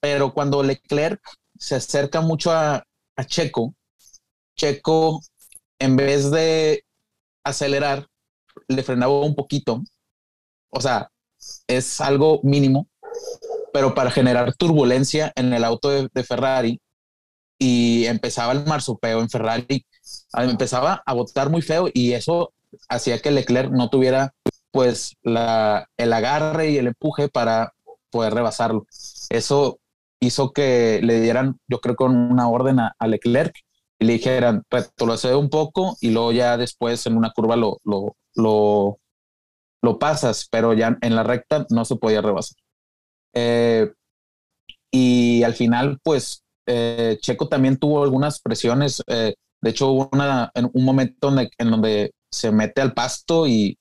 [0.00, 1.20] pero cuando Leclerc
[1.56, 2.82] se acerca mucho a,
[3.16, 3.74] a Checo,
[4.56, 5.20] Checo,
[5.78, 6.84] en vez de
[7.44, 8.06] acelerar,
[8.68, 9.82] le frenaba un poquito.
[10.70, 11.08] O sea,
[11.68, 12.88] es algo mínimo,
[13.72, 16.80] pero para generar turbulencia en el auto de, de Ferrari
[17.58, 19.86] y empezaba el marsupeo en Ferrari,
[20.34, 22.52] empezaba a botar muy feo y eso
[22.88, 24.34] hacía que Leclerc no tuviera
[24.70, 27.72] pues la, el agarre y el empuje para
[28.10, 28.86] poder rebasarlo.
[29.30, 29.80] Eso
[30.20, 33.54] hizo que le dieran, yo creo, con una orden a, a Leclerc
[33.98, 38.16] y le dijeran, retrocede un poco y luego ya después en una curva lo, lo,
[38.34, 38.98] lo,
[39.82, 42.56] lo pasas, pero ya en la recta no se podía rebasar.
[43.34, 43.92] Eh,
[44.90, 49.02] y al final, pues, eh, Checo también tuvo algunas presiones.
[49.06, 53.78] Eh, de hecho, hubo una, en un momento en, donde se mete al pasto y,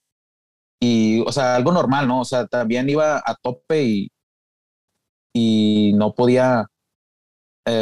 [0.80, 2.22] y, o sea, algo normal, ¿no?
[2.22, 4.12] O sea, también iba a tope y,
[5.34, 6.66] y no podía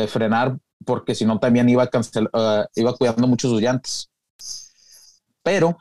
[0.09, 0.57] frenar
[0.87, 4.09] porque si no también iba, a iba cuidando mucho sus llantas.
[5.43, 5.77] Pero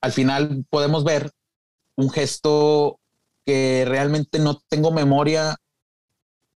[0.00, 1.30] al final podemos ver
[1.96, 2.98] un gesto
[3.44, 5.56] que realmente no tengo memoria.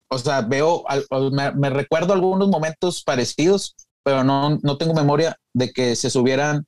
[0.09, 0.85] O sea, veo,
[1.33, 6.67] me, recuerdo algunos momentos parecidos, pero no, no tengo memoria de que se subieran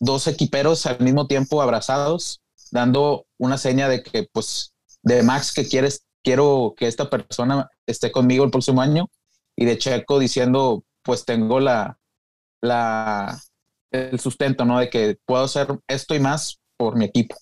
[0.00, 5.68] dos equiperos al mismo tiempo abrazados, dando una seña de que, pues, de Max que
[5.68, 9.08] quieres, quiero que esta persona esté conmigo el próximo año,
[9.56, 11.98] y de Checo diciendo, pues tengo la,
[12.60, 13.40] la,
[13.90, 14.78] el sustento, ¿no?
[14.78, 17.36] De que puedo hacer esto y más por mi equipo.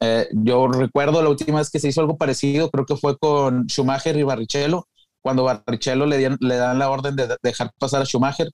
[0.00, 3.66] Eh, yo recuerdo la última vez que se hizo algo parecido, creo que fue con
[3.68, 4.88] Schumacher y Barrichello,
[5.22, 8.50] cuando Barrichello le, le dan la orden de dejar pasar a Schumacher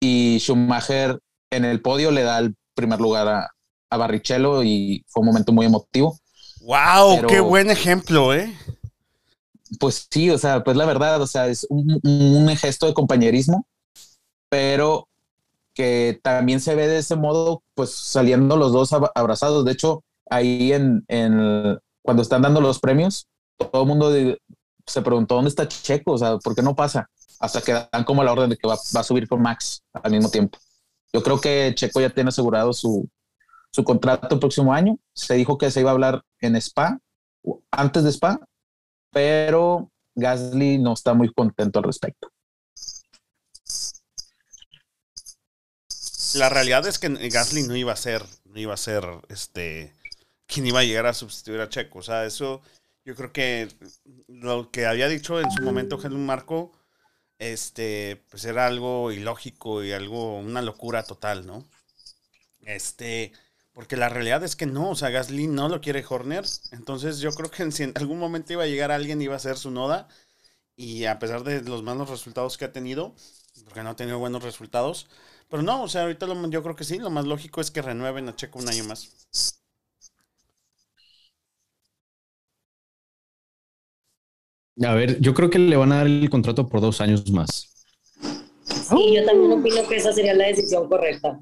[0.00, 1.18] y Schumacher
[1.50, 3.50] en el podio le da el primer lugar a,
[3.90, 6.18] a Barrichello y fue un momento muy emotivo.
[6.62, 7.26] ¡Wow!
[7.26, 8.56] ¡Qué buen ejemplo, eh!
[9.78, 13.66] Pues sí, o sea, pues la verdad, o sea, es un, un gesto de compañerismo,
[14.48, 15.08] pero
[15.74, 19.64] que también se ve de ese modo, pues saliendo los dos abrazados.
[19.64, 24.12] De hecho, ahí en, en cuando están dando los premios, todo el mundo
[24.86, 27.08] se preguntó dónde está Checo, o sea, ¿por qué no pasa?
[27.38, 30.12] Hasta que dan como la orden de que va, va, a subir con Max al
[30.12, 30.58] mismo tiempo.
[31.12, 33.08] Yo creo que Checo ya tiene asegurado su,
[33.70, 34.98] su contrato el próximo año.
[35.14, 36.98] Se dijo que se iba a hablar en Spa,
[37.70, 38.40] antes de Spa,
[39.10, 42.28] pero Gasly no está muy contento al respecto.
[46.34, 49.92] La realidad es que Gasly no iba a ser, no iba a ser este
[50.46, 51.98] quien iba a llegar a sustituir a Checo.
[51.98, 52.62] O sea, eso
[53.04, 53.68] yo creo que
[54.28, 56.72] lo que había dicho en su momento Helmut Marco,
[57.38, 61.68] este, pues era algo ilógico y algo, una locura total, ¿no?
[62.62, 63.32] Este,
[63.72, 66.44] porque la realidad es que no, o sea, Gasly no lo quiere Horner.
[66.72, 69.56] Entonces yo creo que si en algún momento iba a llegar alguien, iba a ser
[69.56, 70.08] su noda.
[70.76, 73.14] Y a pesar de los malos resultados que ha tenido,
[73.64, 75.08] porque no ha tenido buenos resultados,
[75.48, 78.28] pero no, o sea, ahorita yo creo que sí, lo más lógico es que renueven
[78.28, 79.10] a Checo un año más.
[84.80, 87.68] A ver, yo creo que le van a dar el contrato por dos años más.
[88.64, 91.38] Sí, yo también opino que esa sería la decisión correcta.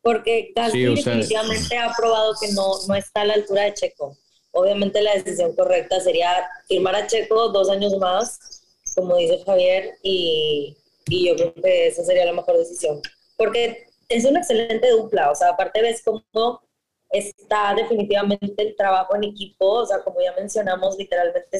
[0.00, 4.16] Porque Gasly definitivamente ha probado que no, no está a la altura de Checo.
[4.50, 6.28] Obviamente la decisión correcta sería
[6.66, 8.64] firmar a Checo dos años más,
[8.96, 13.00] como dice Javier, y, y yo creo que esa sería la mejor decisión
[13.42, 16.62] porque es una excelente dupla, o sea, aparte ves cómo
[17.10, 21.58] está definitivamente el trabajo en equipo, o sea, como ya mencionamos, literalmente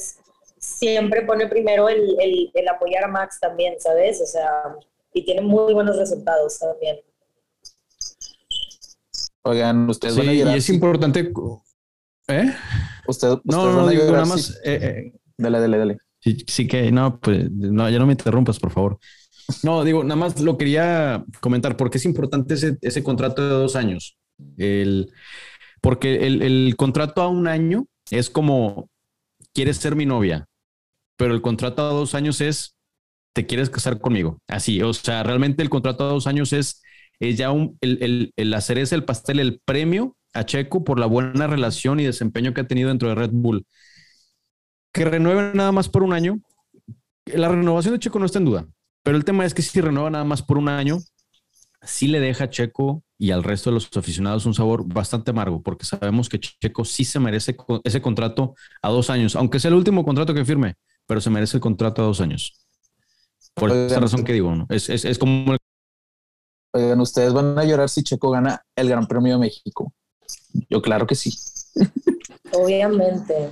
[0.62, 2.16] siempre pone primero el,
[2.54, 4.20] el, apoyar a Max también, ¿sabes?
[4.22, 4.76] O sea,
[5.12, 6.96] y tiene muy buenos resultados también.
[9.42, 11.32] Oigan, ustedes sí, Y es importante.
[12.28, 12.54] ¿Eh?
[13.08, 14.50] Usted, no, no, digo nada más.
[14.64, 15.98] Eh, eh, dale, dale, dale.
[16.20, 18.98] Sí, sí que no, pues no, ya no me interrumpas, por favor.
[19.64, 23.74] No, digo, nada más lo quería comentar porque es importante ese, ese contrato de dos
[23.74, 24.16] años.
[24.56, 25.10] El,
[25.80, 28.88] porque el, el, contrato a un año es como,
[29.52, 30.48] quieres ser mi novia,
[31.16, 32.76] pero el contrato a dos años es,
[33.34, 34.38] te quieres casar conmigo.
[34.48, 36.82] Así, o sea, realmente el contrato a dos años es,
[37.20, 40.98] es ya un, el, el, el hacer ese el pastel, el premio a Checo por
[40.98, 43.66] la buena relación y desempeño que ha tenido dentro de Red Bull.
[44.92, 46.40] Que renueven nada más por un año.
[47.26, 48.66] La renovación de Checo no está en duda.
[49.02, 50.98] Pero el tema es que si renueva nada más por un año,
[51.82, 55.62] sí le deja a Checo y al resto de los aficionados un sabor bastante amargo,
[55.62, 59.76] porque sabemos que Checo sí se merece ese contrato a dos años, aunque sea el
[59.76, 60.74] último contrato que firme,
[61.06, 62.58] pero se merece el contrato a dos años.
[63.54, 64.66] Por esa razón que digo, ¿no?
[64.70, 65.56] Es, es, es como...
[66.74, 69.92] Oigan, ustedes van a llorar si Checo gana el Gran Premio de México.
[70.70, 71.34] Yo claro que sí.
[72.52, 73.50] Obviamente.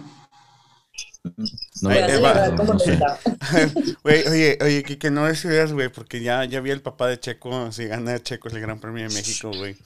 [1.83, 1.90] No,
[4.05, 7.87] oye, oye, que, no decidas, güey, porque ya, ya vi el papá de Checo, si
[7.87, 9.77] gana Checo el Gran Premio de México, güey.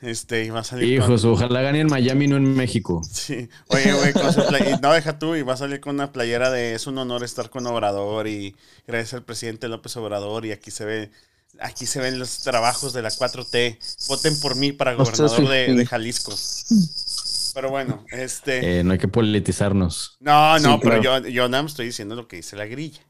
[0.00, 0.88] Este, y va a salir.
[0.88, 3.02] Hijos, ojalá gane en Miami, no en México.
[3.10, 4.42] Sí, oye, güey, con su
[4.80, 7.50] no deja tú, y va a salir con una playera de es un honor estar
[7.50, 8.56] con Obrador y
[8.86, 11.10] gracias al presidente López Obrador, y aquí se ve.
[11.60, 13.78] Aquí se ven los trabajos de la 4T.
[14.08, 16.34] Voten por mí para gobernador de, de Jalisco.
[17.54, 18.80] Pero bueno, este.
[18.80, 20.16] Eh, no hay que politizarnos.
[20.20, 23.02] No, no, pero yo, yo nada más estoy diciendo lo que dice la grilla.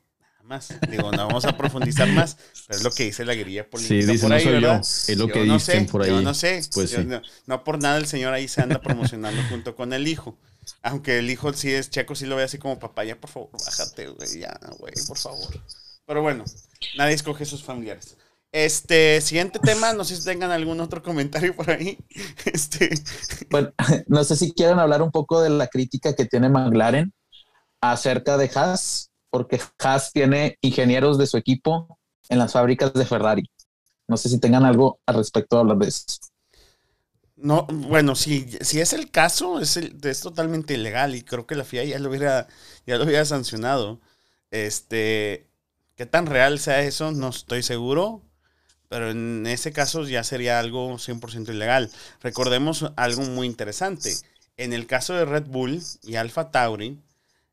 [0.42, 0.80] más.
[0.90, 2.36] Digo, no vamos a profundizar más,
[2.66, 4.02] pero es lo que dice la guerrilla política.
[4.02, 6.02] Sí, dice, por no ahí, soy yo, es lo Yo que no dicen sé, por
[6.02, 6.10] ahí.
[6.10, 6.68] Yo no sé.
[6.74, 7.04] Pues Yo sí.
[7.04, 10.38] no, no por nada el señor ahí se anda promocionando junto con el hijo.
[10.82, 13.50] Aunque el hijo sí es checo, sí lo ve así como papá, ya por favor,
[13.52, 15.62] bájate, güey, ya, güey, por favor.
[16.06, 16.44] Pero bueno,
[16.96, 18.16] nadie escoge sus familiares.
[18.56, 21.98] Este, siguiente tema, no sé si tengan algún otro comentario por ahí.
[22.46, 22.90] Este,
[23.50, 23.72] Bueno,
[24.08, 27.12] no sé si quieren hablar un poco de la crítica que tiene McLaren
[27.82, 31.98] acerca de Haas, porque Haas tiene ingenieros de su equipo
[32.30, 33.50] en las fábricas de Ferrari.
[34.08, 36.06] No sé si tengan algo al respecto de hablar de eso.
[37.36, 41.56] No, bueno, si, si es el caso, es, el- es totalmente ilegal y creo que
[41.56, 42.46] la FIA ya lo hubiera,
[42.86, 44.00] ya lo hubiera sancionado.
[44.50, 45.48] Este,
[45.96, 48.22] qué tan real sea eso, no estoy seguro,
[48.88, 51.90] pero en ese caso ya sería algo 100% ilegal.
[52.20, 54.14] Recordemos algo muy interesante.
[54.56, 56.98] En el caso de Red Bull y Alfa Tauri,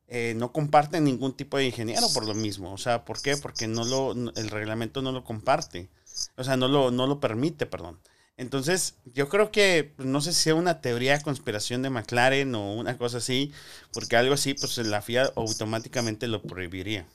[0.08, 2.72] eh, no comparten ningún tipo de ingeniero por lo mismo.
[2.72, 3.36] O sea, ¿por qué?
[3.36, 5.88] Porque no lo, el reglamento no lo comparte.
[6.36, 7.98] O sea, no lo, no lo permite, perdón.
[8.36, 12.74] Entonces, yo creo que no sé si sea una teoría de conspiración de McLaren o
[12.74, 13.52] una cosa así,
[13.92, 17.06] porque algo así, pues la FIA automáticamente lo prohibiría.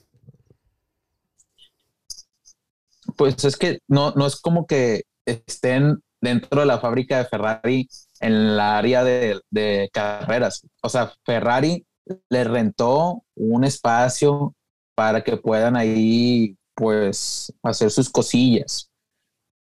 [3.18, 7.88] Pues es que no, no es como que estén dentro de la fábrica de Ferrari
[8.20, 10.62] en la área de, carreras.
[10.82, 11.84] O sea, Ferrari
[12.30, 14.54] le rentó un espacio
[14.94, 18.90] para que puedan ahí, pues, hacer sus cosillas.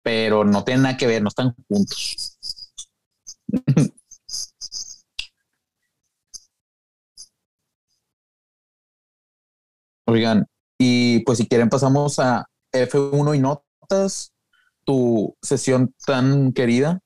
[0.02, 2.28] Pero no tienen nada que ver, no están juntos.
[10.07, 10.46] Oigan,
[10.78, 14.35] y pues si quieren pasamos a F1 y notas,
[14.85, 17.01] tu sesión tan querida.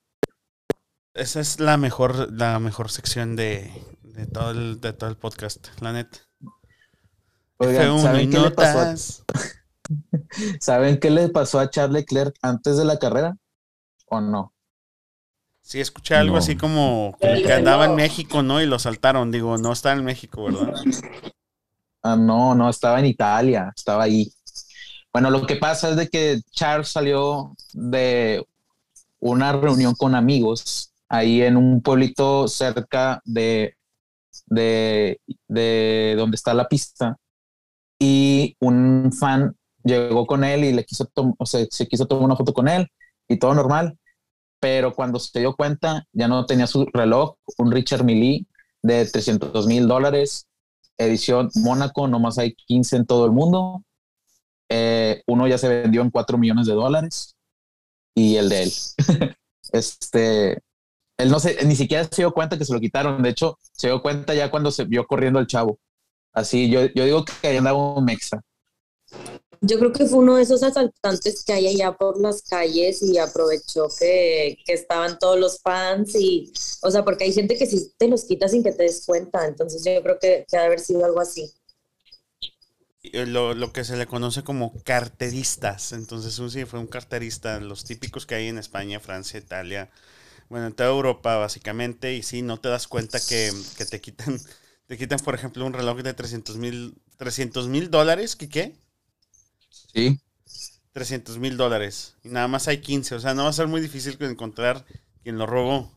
[1.15, 3.71] Esa es la mejor, la mejor sección de,
[4.03, 6.19] de todo, el, de todo el podcast, la neta.
[7.59, 9.25] Oigan, F1 y ¿saben qué, le pasó a, notas.
[10.61, 13.37] ¿saben qué le pasó a Charles Leclerc antes de la carrera?
[14.07, 14.55] ¿O no?
[15.61, 16.39] Sí, escuché algo No.
[16.39, 18.63] así como, como que andaba en México, ¿no?
[18.63, 19.31] Y lo saltaron.
[19.31, 20.73] Digo, no está en México, ¿verdad?
[22.03, 24.33] Ah, no, no, estaba en Italia, estaba ahí.
[25.13, 28.45] Bueno, lo que pasa es de que Charles salió de
[29.21, 33.75] una reunión con amigos ahí en un pueblito cerca de,
[34.47, 37.17] de, de donde está la pista
[37.99, 42.37] y un fan llegó con él y le quiso o sea, se quiso tomar una
[42.37, 42.89] foto con él
[43.27, 43.99] y todo normal,
[44.61, 48.47] pero cuando se dio cuenta ya no tenía su reloj, un Richard Mille
[48.83, 50.47] de 300 mil dólares,
[50.97, 53.83] edición Mónaco, nomás hay 15 en todo el mundo.
[54.69, 57.37] Eh, uno ya se vendió en 4 millones de dólares
[58.15, 58.73] y el de él.
[59.73, 60.63] este,
[61.19, 63.23] él no se, ni siquiera se dio cuenta que se lo quitaron.
[63.23, 65.79] De hecho, se dio cuenta ya cuando se vio corriendo el chavo.
[66.33, 68.41] Así, yo, yo digo que ahí andaba un mexa.
[69.61, 73.19] Yo creo que fue uno de esos asaltantes que hay allá por las calles y
[73.19, 76.53] aprovechó que, que estaban todos los fans y,
[76.83, 79.47] o sea, porque hay gente que si te los quita sin que te des cuenta,
[79.47, 81.53] entonces yo creo que, que ha de haber sido algo así.
[83.13, 85.93] Y Lo, lo que se le conoce como carteristas.
[85.93, 89.91] Entonces, un sí fue un carterista, los típicos que hay en España, Francia, Italia,
[90.51, 92.15] bueno, en toda Europa básicamente.
[92.17, 94.39] Y sí, no te das cuenta que, que te quitan,
[94.89, 98.77] te quitan, por ejemplo, un reloj de 300 mil 300 mil dólares, ¿qué qué?
[99.71, 100.21] Sí.
[100.93, 102.17] 300 mil dólares.
[102.23, 103.15] Y nada más hay 15.
[103.17, 104.85] O sea, no va a ser muy difícil encontrar
[105.23, 105.91] quien lo robó.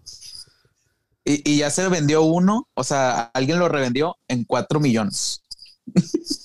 [1.24, 5.44] Y, y ya se vendió uno, o sea, alguien lo revendió en 4 millones.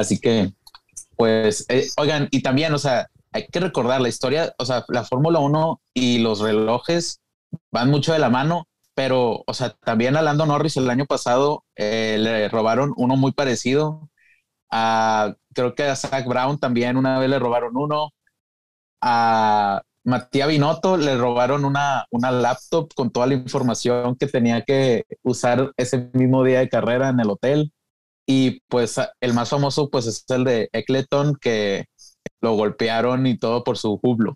[0.00, 0.52] Así que,
[1.16, 5.04] pues, eh, oigan, y también, o sea, hay que recordar la historia, o sea, la
[5.04, 7.20] Fórmula 1 y los relojes
[7.70, 11.64] van mucho de la mano, pero, o sea, también a Lando Norris el año pasado
[11.76, 14.10] eh, le robaron uno muy parecido.
[14.70, 18.10] A, creo que a Zach Brown también una vez le robaron uno.
[19.00, 25.04] A Matías Binotto le robaron una, una laptop con toda la información que tenía que
[25.22, 27.72] usar ese mismo día de carrera en el hotel.
[28.26, 31.86] Y pues el más famoso pues es el de Eccleton que
[32.40, 34.34] lo golpearon y todo por su jublo.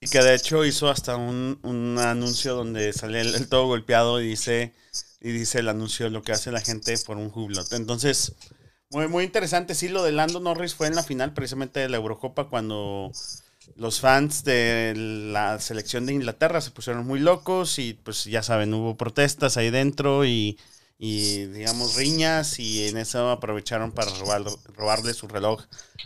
[0.00, 4.20] Y que de hecho hizo hasta un, un anuncio donde sale el, el todo golpeado
[4.20, 4.74] y dice,
[5.20, 7.62] y dice el anuncio lo que hace la gente por un jublo.
[7.70, 8.34] Entonces,
[8.90, 9.74] muy, muy interesante.
[9.74, 13.10] Sí, lo de Lando Norris fue en la final precisamente de la Eurocopa cuando
[13.76, 18.74] los fans de la selección de Inglaterra se pusieron muy locos y pues ya saben,
[18.74, 20.58] hubo protestas ahí dentro y,
[21.04, 25.64] y digamos riñas y en eso aprovecharon para robar, robarle su reloj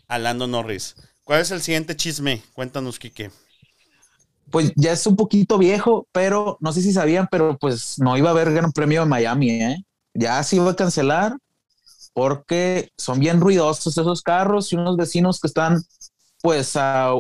[0.09, 0.97] a Lando Norris.
[1.23, 2.43] ¿Cuál es el siguiente chisme?
[2.55, 3.31] Cuéntanos, Quique.
[4.51, 8.31] Pues ya es un poquito viejo, pero no sé si sabían, pero pues no iba
[8.31, 9.85] a haber Gran Premio de Miami, ¿eh?
[10.15, 11.37] Ya se iba a cancelar
[12.15, 15.83] porque son bien ruidosos esos carros y unos vecinos que están
[16.41, 17.13] pues a,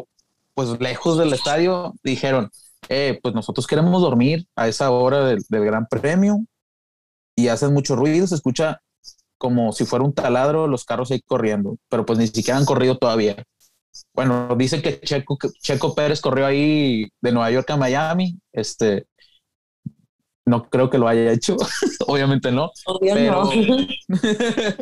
[0.54, 2.50] pues lejos del estadio dijeron,
[2.88, 6.46] eh, pues nosotros queremos dormir a esa hora del, del Gran Premio
[7.36, 8.80] y hacen mucho ruido, se escucha
[9.38, 12.98] como si fuera un taladro los carros ahí corriendo, pero pues ni siquiera han corrido
[12.98, 13.44] todavía.
[14.14, 19.06] Bueno, dicen que Checo, que Checo Pérez corrió ahí de Nueva York a Miami, este,
[20.44, 21.56] no creo que lo haya hecho,
[22.06, 22.70] obviamente no.
[22.86, 23.86] Obvio Pero, no.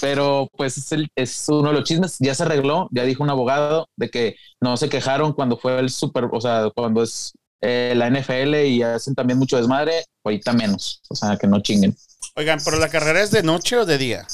[0.00, 3.30] pero pues es, el- es uno de los chismes, ya se arregló, ya dijo un
[3.30, 7.32] abogado de que no se quejaron cuando fue el super, o sea, cuando es
[7.64, 11.96] eh, la NFL y hacen también mucho desmadre, ahorita menos, o sea, que no chinguen.
[12.36, 14.26] Oigan, pero la carrera es de noche o de día?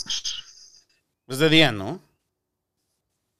[1.28, 2.00] Es de día, ¿no?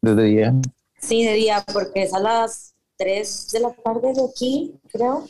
[0.01, 0.55] Desde día.
[1.01, 5.27] Sí, de día, porque es a las 3 de la tarde de aquí, creo.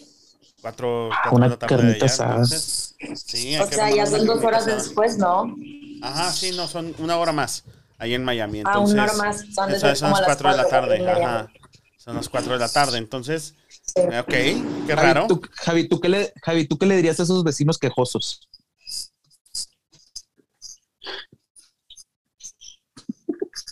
[0.61, 2.95] Cuatro, cuatro Una de la tarde allá, entonces.
[3.15, 4.77] Sí, O sea, ya son dos horas asada.
[4.77, 5.57] después, ¿no?
[6.03, 7.65] Ajá, sí, no, son una hora más
[8.01, 8.63] ahí en Miami.
[8.65, 9.45] Ah, una hora más.
[9.55, 11.11] Son de Eso ser son como las a las 4 de la tarde.
[11.11, 11.53] Ajá.
[11.99, 12.99] Son las 4 de la tarde.
[12.99, 13.55] Entonces,
[13.97, 15.26] ok, qué Javi, raro.
[15.28, 18.49] ¿tú, Javi, ¿tú qué le, Javi, ¿tú qué le dirías a esos vecinos quejosos?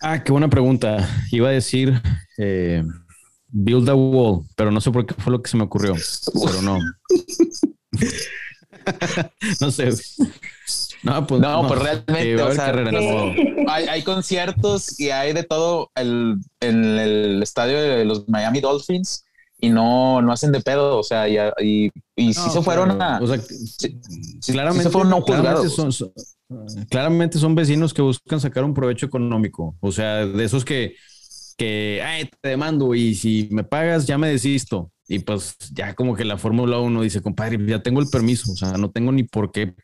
[0.01, 1.09] Ah, qué buena pregunta.
[1.33, 2.01] Iba a decir
[2.39, 2.83] eh,
[3.49, 5.95] build a wall, pero no sé por qué fue lo que se me ocurrió.
[6.47, 6.79] Pero no.
[9.61, 9.91] no sé.
[11.03, 13.33] No, pues, No, pues realmente, Eh, va a o sea, modo.
[13.69, 19.25] Hay, hay conciertos y hay de todo el- en el estadio de los Miami Dolphins
[19.61, 23.01] y no, no hacen de pedo, o sea, y, y, y sí No, se fueron
[23.03, 23.19] a...
[23.21, 23.99] O sea, sí-
[24.53, 26.13] claramente, se fueron no claramente son, son-
[26.89, 29.77] claramente son vecinos que buscan sacar un provecho económico.
[29.81, 30.95] O sea, de esos que,
[31.57, 34.91] que "Ay, te demando y si me pagas, ya me desisto.
[35.09, 38.53] Y pues ya como que la Fórmula 1 dice, compadre, ya tengo el permiso.
[38.53, 39.75] O sea, no tengo ni por qué.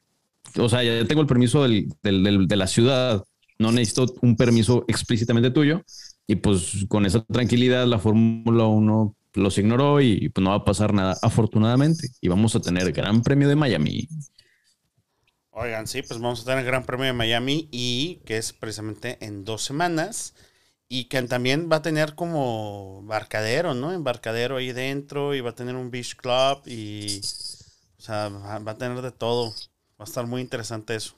[0.59, 3.25] O sea, ya tengo el permiso del- del- del- de la ciudad.
[3.59, 5.83] No necesito un permiso explícitamente tuyo.
[6.27, 10.64] Y pues con esa tranquilidad la Fórmula 1 los ignoró y pues no va a
[10.64, 12.09] pasar nada, afortunadamente.
[12.20, 14.09] Y vamos a tener Gran Premio de Miami.
[15.51, 19.18] Oigan, sí, pues vamos a tener el Gran Premio de Miami y que es precisamente
[19.20, 20.35] en dos semanas
[20.89, 23.93] y que también va a tener como embarcadero, ¿no?
[23.93, 27.20] Embarcadero ahí dentro y va a tener un beach club y,
[27.99, 29.51] o sea, va a tener de todo.
[29.99, 31.14] Va a estar muy interesante eso.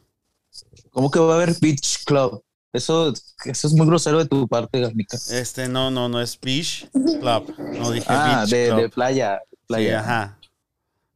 [0.90, 2.42] ¿Cómo que va a haber Beach Club?
[2.76, 3.12] Eso,
[3.44, 5.16] eso es muy grosero de tu parte, Garnica.
[5.30, 7.54] Este, no, no, no es beach club.
[7.78, 8.80] No dije Ah, beach de, club.
[8.82, 9.40] de playa.
[9.50, 10.00] Sí, playa.
[10.00, 10.38] ajá.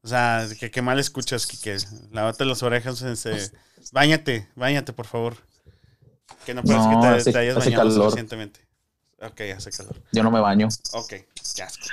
[0.02, 1.76] O sea, que, que mal escuchas, Kike.
[2.12, 3.02] Lávate las orejas.
[3.02, 3.52] Ese...
[3.92, 5.36] Báñate, báñate, por favor.
[6.46, 8.61] Que no parece No, que te, hace- te hayas bañado suficientemente.
[9.20, 9.94] Ok, hace calor.
[10.12, 10.68] Yo no me baño.
[10.92, 11.12] Ok,
[11.54, 11.84] qué asco.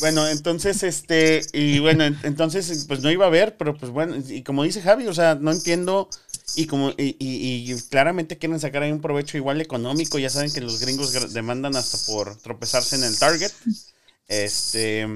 [0.00, 4.16] Bueno, entonces, este, y bueno, en- entonces, pues no iba a haber, pero pues bueno,
[4.16, 6.10] y como dice Javi, o sea, no entiendo,
[6.56, 10.52] y como, y, y- y claramente quieren sacar ahí un provecho igual económico, ya saben
[10.52, 13.50] que los gringos demandan hasta por tropezarse en el target,
[14.28, 15.06] este,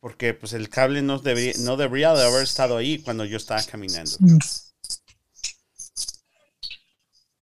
[0.00, 3.62] porque pues el cable no debería, no debería de haber estado ahí cuando yo estaba
[3.62, 4.12] caminando.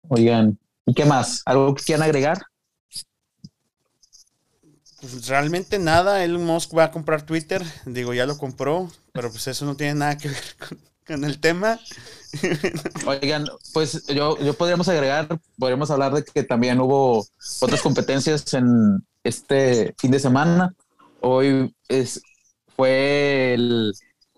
[0.09, 1.43] Oigan, ¿y qué más?
[1.47, 2.43] ¿Algo que quieran agregar?
[5.01, 9.47] Pues realmente nada, Elon Musk va a comprar Twitter, digo, ya lo compró, pero pues
[9.47, 11.79] eso no tiene nada que ver con, con el tema.
[13.07, 17.27] Oigan, pues yo, yo podríamos agregar, podríamos hablar de que también hubo
[17.61, 20.75] otras competencias en este fin de semana.
[21.21, 22.21] Hoy es,
[22.77, 23.93] fue el-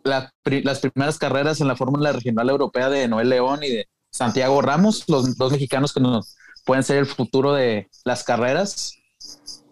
[0.05, 4.63] la las primeras carreras en la Fórmula Regional Europea de Noel León y de Santiago
[4.63, 6.35] Ramos, los dos mexicanos que nos
[6.65, 8.95] pueden ser el futuro de las carreras.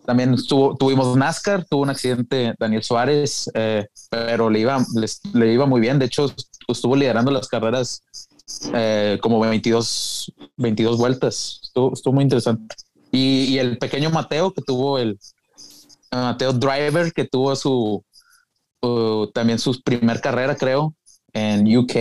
[0.04, 5.52] También estuvo, tuvimos NASCAR, tuvo un accidente Daniel Suárez, eh, pero le iba, les- le
[5.52, 5.98] iba muy bien.
[5.98, 6.32] De hecho,
[6.72, 8.02] estuvo liderando las carreras
[8.74, 11.60] eh, como 22, 22 vueltas.
[11.62, 12.74] Estuvo, estuvo muy interesante.
[13.12, 15.18] Y, y el pequeño Mateo que tuvo el
[16.12, 18.04] eh, Mateo Driver que tuvo su
[18.82, 20.94] uh, también su primer carrera creo
[21.32, 21.94] en UK.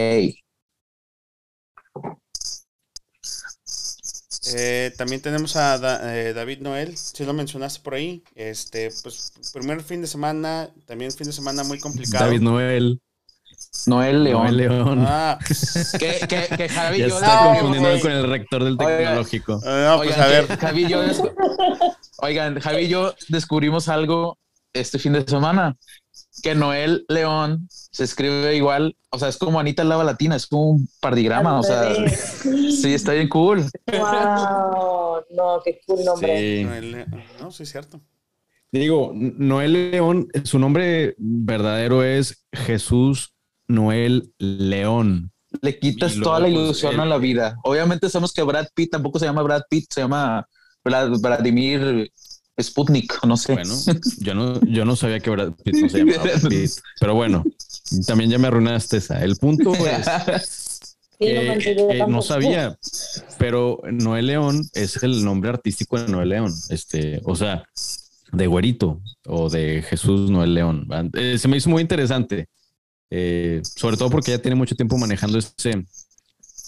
[4.47, 8.23] Eh, también tenemos a Da- eh, David Noel, si lo mencionaste por ahí.
[8.35, 12.25] Este, pues, primer fin de semana, también fin de semana muy complicado.
[12.25, 13.01] David Noel.
[13.87, 14.43] Noel León.
[14.43, 15.05] Noel León.
[15.07, 15.37] Ah,
[15.99, 19.53] Que, que, que Javi ya y yo está no, confundiendo con el rector del tecnológico.
[19.63, 20.47] no, pues Oigan, a ver.
[20.47, 21.21] que Javi y yo des-
[22.17, 24.37] Oigan, Javi y yo descubrimos algo
[24.73, 25.75] este fin de semana.
[26.43, 30.71] Que Noel León se escribe igual, o sea, es como Anita Lava Latina, es como
[30.71, 31.93] un pardigrama, o sea,
[32.43, 33.63] sí, está bien cool.
[33.87, 36.37] Wow, no, qué cool nombre.
[36.37, 36.63] Sí.
[36.65, 37.05] Noel,
[37.39, 38.01] No, sí es cierto.
[38.71, 43.33] Digo, Noel León, su nombre verdadero es Jesús
[43.67, 45.31] Noel León.
[45.61, 47.57] Le quitas toda la pues, ilusión el- a la vida.
[47.63, 50.45] Obviamente sabemos que Brad Pitt tampoco se llama Brad Pitt, se llama
[50.83, 52.11] Vlad- Vladimir
[52.61, 53.53] Sputnik, no sé.
[53.53, 53.73] Bueno,
[54.19, 57.43] yo no, yo no sabía que Brad Pitt no se llamaba Brad Pitt, pero bueno,
[58.05, 59.23] también ya me arruinaste esa.
[59.23, 60.81] El punto es
[61.19, 62.21] no que, tampoco.
[62.21, 62.77] sabía,
[63.37, 67.63] pero Noel León es el nombre artístico de Noel León, este, o sea,
[68.33, 70.87] de Güerito o de Jesús Noel León.
[70.91, 71.05] ¿va?
[71.13, 72.47] Eh, se me hizo muy interesante,
[73.09, 75.85] eh, sobre todo porque ya tiene mucho tiempo manejando ese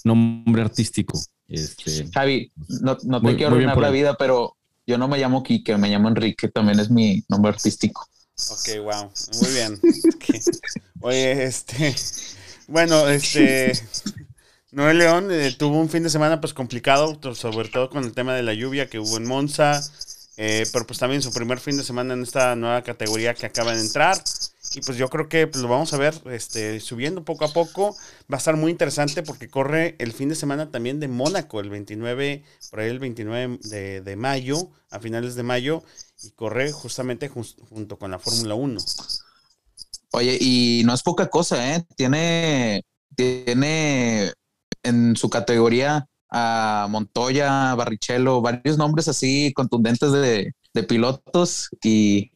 [0.04, 1.20] nombre artístico.
[1.48, 5.44] Este, Javi, no, no te Muy- quiero arruinar la vida, pero yo no me llamo
[5.44, 8.08] Quique, me llamo Enrique, también es mi nombre artístico.
[8.52, 9.12] Ok, wow.
[9.42, 9.80] Muy bien.
[11.02, 11.96] Oye, este.
[12.68, 13.74] Bueno, este.
[14.72, 18.36] Noel León eh, tuvo un fin de semana pues complicado, sobre todo con el tema
[18.36, 19.82] de la lluvia que hubo en Monza,
[20.36, 23.74] eh, pero pues también su primer fin de semana en esta nueva categoría que acaba
[23.74, 24.22] de entrar.
[24.74, 27.98] Y pues yo creo que pues, lo vamos a ver este, subiendo poco a poco.
[28.32, 31.70] Va a estar muy interesante porque corre el fin de semana también de Mónaco, el
[31.70, 35.84] 29, por ahí el 29 de, de mayo, a finales de mayo,
[36.22, 38.88] y corre justamente jus- junto con la Fórmula 1.
[40.12, 41.86] Oye, y no es poca cosa, ¿eh?
[41.96, 42.84] Tiene,
[43.16, 44.32] tiene
[44.84, 52.32] en su categoría a Montoya, Barrichello, varios nombres así contundentes de, de pilotos y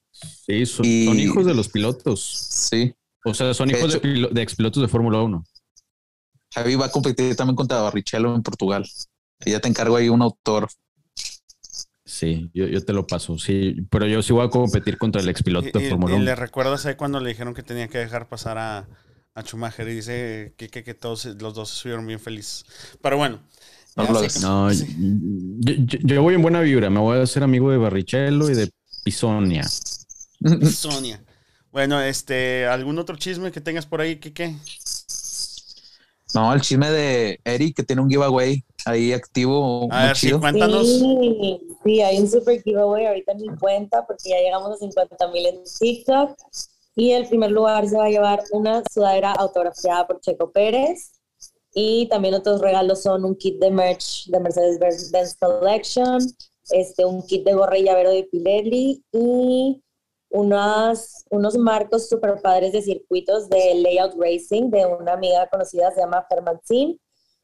[0.46, 2.22] sí, son, Y- son hijos de los pilotos,
[2.70, 2.94] sí,
[3.26, 5.44] o sea, son De hijos de, pilo- de expilotos de Fórmula 1.
[6.54, 8.86] Javi va a competir también contra Barrichello en Portugal.
[9.46, 10.68] Y ya te encargo ahí un autor.
[12.04, 15.30] Sí, yo, yo te lo paso, sí, pero yo sí voy a competir contra el
[15.30, 16.26] expiloto Y, de Fórmula y 1.
[16.26, 18.88] le recuerdas ahí cuando le dijeron que tenía que dejar pasar a,
[19.34, 22.66] a Schumacher y dice que, que, que todos los dos estuvieron bien felices.
[23.02, 23.40] Pero bueno.
[23.96, 24.04] No
[24.42, 24.88] No, sí.
[25.60, 28.56] yo, yo- yo voy en buena vibra, me voy a hacer amigo de Barrichello y
[28.56, 28.70] de
[29.04, 29.64] Pisonia.
[30.72, 31.24] Sonia.
[31.72, 34.56] Bueno, este, ¿algún otro chisme que tengas por ahí, Kike?
[36.34, 39.88] No, el chisme de Eric que tiene un giveaway ahí activo.
[39.92, 40.88] A ver, sí, cuéntanos.
[40.88, 45.28] Sí, sí, hay un super giveaway ahorita en mi cuenta porque ya llegamos a 50
[45.30, 46.38] mil en TikTok.
[46.96, 51.12] Y el primer lugar se va a llevar una sudadera autografiada por Checo Pérez.
[51.74, 56.20] Y también otros regalos son un kit de merch de Mercedes-Benz Collection,
[56.72, 59.82] este, un kit de gorra y llavero de Pirelli y
[60.32, 66.02] unas, unos marcos super padres de circuitos de Layout Racing de una amiga conocida, se
[66.02, 67.00] llama Fermancin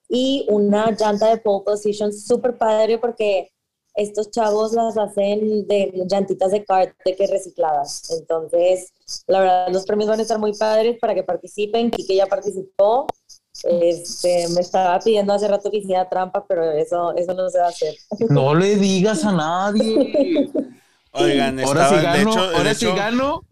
[0.10, 3.52] y una llanta de pole position súper padre porque
[3.94, 8.12] estos chavos las hacen de llantitas de kart de que recicladas.
[8.12, 8.94] Entonces,
[9.26, 11.90] la verdad, los premios van a estar muy padres para que participen.
[11.90, 13.08] Kike ya participó.
[13.64, 17.66] Este, me estaba pidiendo hace rato que hiciera trampa, pero eso, eso no se va
[17.66, 17.96] a hacer.
[18.30, 20.52] No le digas a nadie.
[21.18, 23.48] Oigan, ahora estaba, sí de gano, hecho, de ahora sí hecho, gano.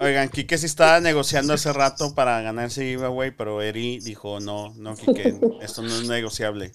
[0.00, 4.72] oigan, Kike sí estaba negociando hace rato para ganar ese giveaway, pero Eri dijo, no,
[4.76, 6.72] no, Kike, esto no es negociable.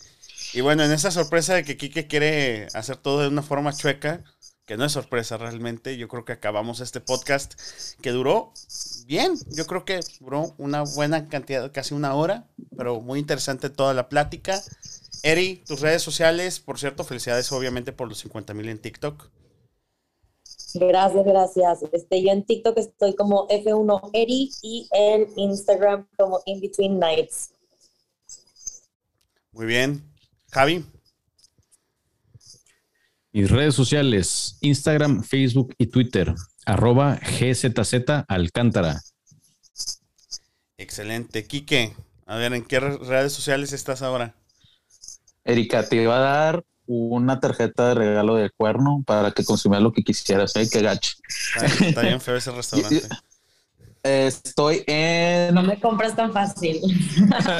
[0.53, 4.23] Y bueno, en esa sorpresa de que Kike quiere hacer todo de una forma chueca,
[4.65, 7.53] que no es sorpresa realmente, yo creo que acabamos este podcast
[8.01, 8.53] que duró
[9.05, 13.93] bien, yo creo que duró una buena cantidad, casi una hora, pero muy interesante toda
[13.93, 14.61] la plática.
[15.23, 19.29] Eri, tus redes sociales, por cierto, felicidades obviamente por los 50 mil en TikTok.
[20.73, 21.79] Gracias, gracias.
[21.91, 27.51] Este, yo en TikTok estoy como F1Eri y en Instagram como In Between Nights.
[29.51, 30.03] Muy bien.
[30.51, 30.85] Javi.
[33.31, 36.33] Mis redes sociales, Instagram, Facebook y Twitter,
[36.65, 38.99] arroba GZZ Alcántara.
[40.77, 41.45] Excelente.
[41.45, 41.95] Quique,
[42.25, 44.35] a ver, ¿en qué re- redes sociales estás ahora?
[45.43, 49.93] Erika, te iba a dar una tarjeta de regalo de cuerno para que consumieras lo
[49.93, 50.55] que quisieras.
[50.55, 50.67] ¿eh?
[50.71, 51.13] Qué gacho.
[51.55, 53.03] Está, está bien feo ese restaurante.
[54.03, 56.79] Estoy en, No me compras tan fácil.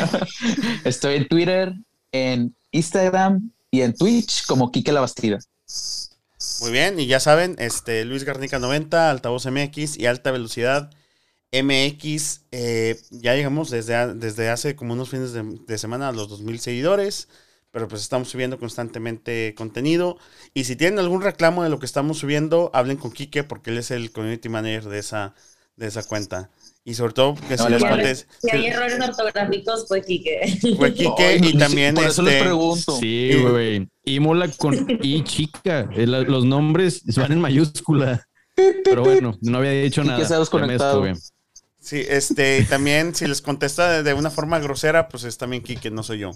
[0.86, 1.73] estoy en Twitter,
[2.11, 5.39] en Instagram y en Twitch como Kike La Bastida.
[6.61, 10.89] Muy bien, y ya saben, este Luis Garnica 90, altavoz MX y alta velocidad
[11.51, 12.41] MX.
[12.51, 16.59] eh, ya llegamos desde, desde hace como unos fines de, de semana a los 2000
[16.59, 17.28] seguidores,
[17.78, 20.17] pero pues estamos subiendo constantemente contenido.
[20.55, 23.78] Y si tienen algún reclamo de lo que estamos subiendo, hablen con Quique porque él
[23.78, 25.36] es el community manager de esa,
[25.75, 26.49] de esa cuenta.
[26.84, 30.57] Y sobre todo, que si les Si hay errores ortográficos, pues Quique.
[30.75, 32.97] fue Quique y también Por eso les este, pregunto.
[32.99, 33.88] Sí, güey.
[34.05, 34.73] Imola con
[35.03, 35.88] I chica.
[35.95, 38.28] Eh, Los nombres van en mayúscula.
[38.84, 40.28] Pero bueno, no había dicho Quique nada.
[40.28, 41.03] se ha desconectado.
[41.88, 45.89] Sí, este, y también si les contesta de, una forma grosera, pues es también Kike,
[45.89, 46.31] no soy yo.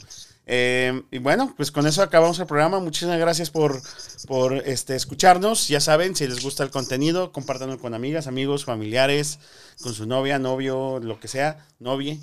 [0.46, 2.80] Eh, y bueno, pues con eso acabamos el programa.
[2.80, 3.82] Muchísimas gracias por,
[4.30, 5.68] por este, escucharnos.
[5.68, 9.40] Ya saben, si les gusta el contenido, compártanlo con amigas, amigos, familiares,
[9.82, 12.22] con su novia, novio, lo que sea, novie.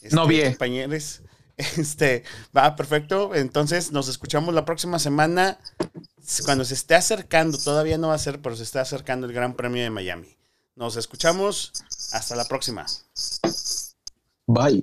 [0.00, 0.42] Este, No vi.
[0.42, 1.20] Compañeros.
[1.76, 2.24] Este,
[2.56, 3.34] va, perfecto.
[3.34, 5.58] Entonces nos escuchamos la próxima semana.
[6.46, 9.52] Cuando se esté acercando, todavía no va a ser, pero se está acercando el Gran
[9.52, 10.39] Premio de Miami.
[10.80, 11.72] Nos escuchamos.
[12.14, 12.86] Hasta la próxima.
[14.46, 14.82] Bye.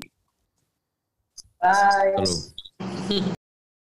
[1.59, 3.23] Bye.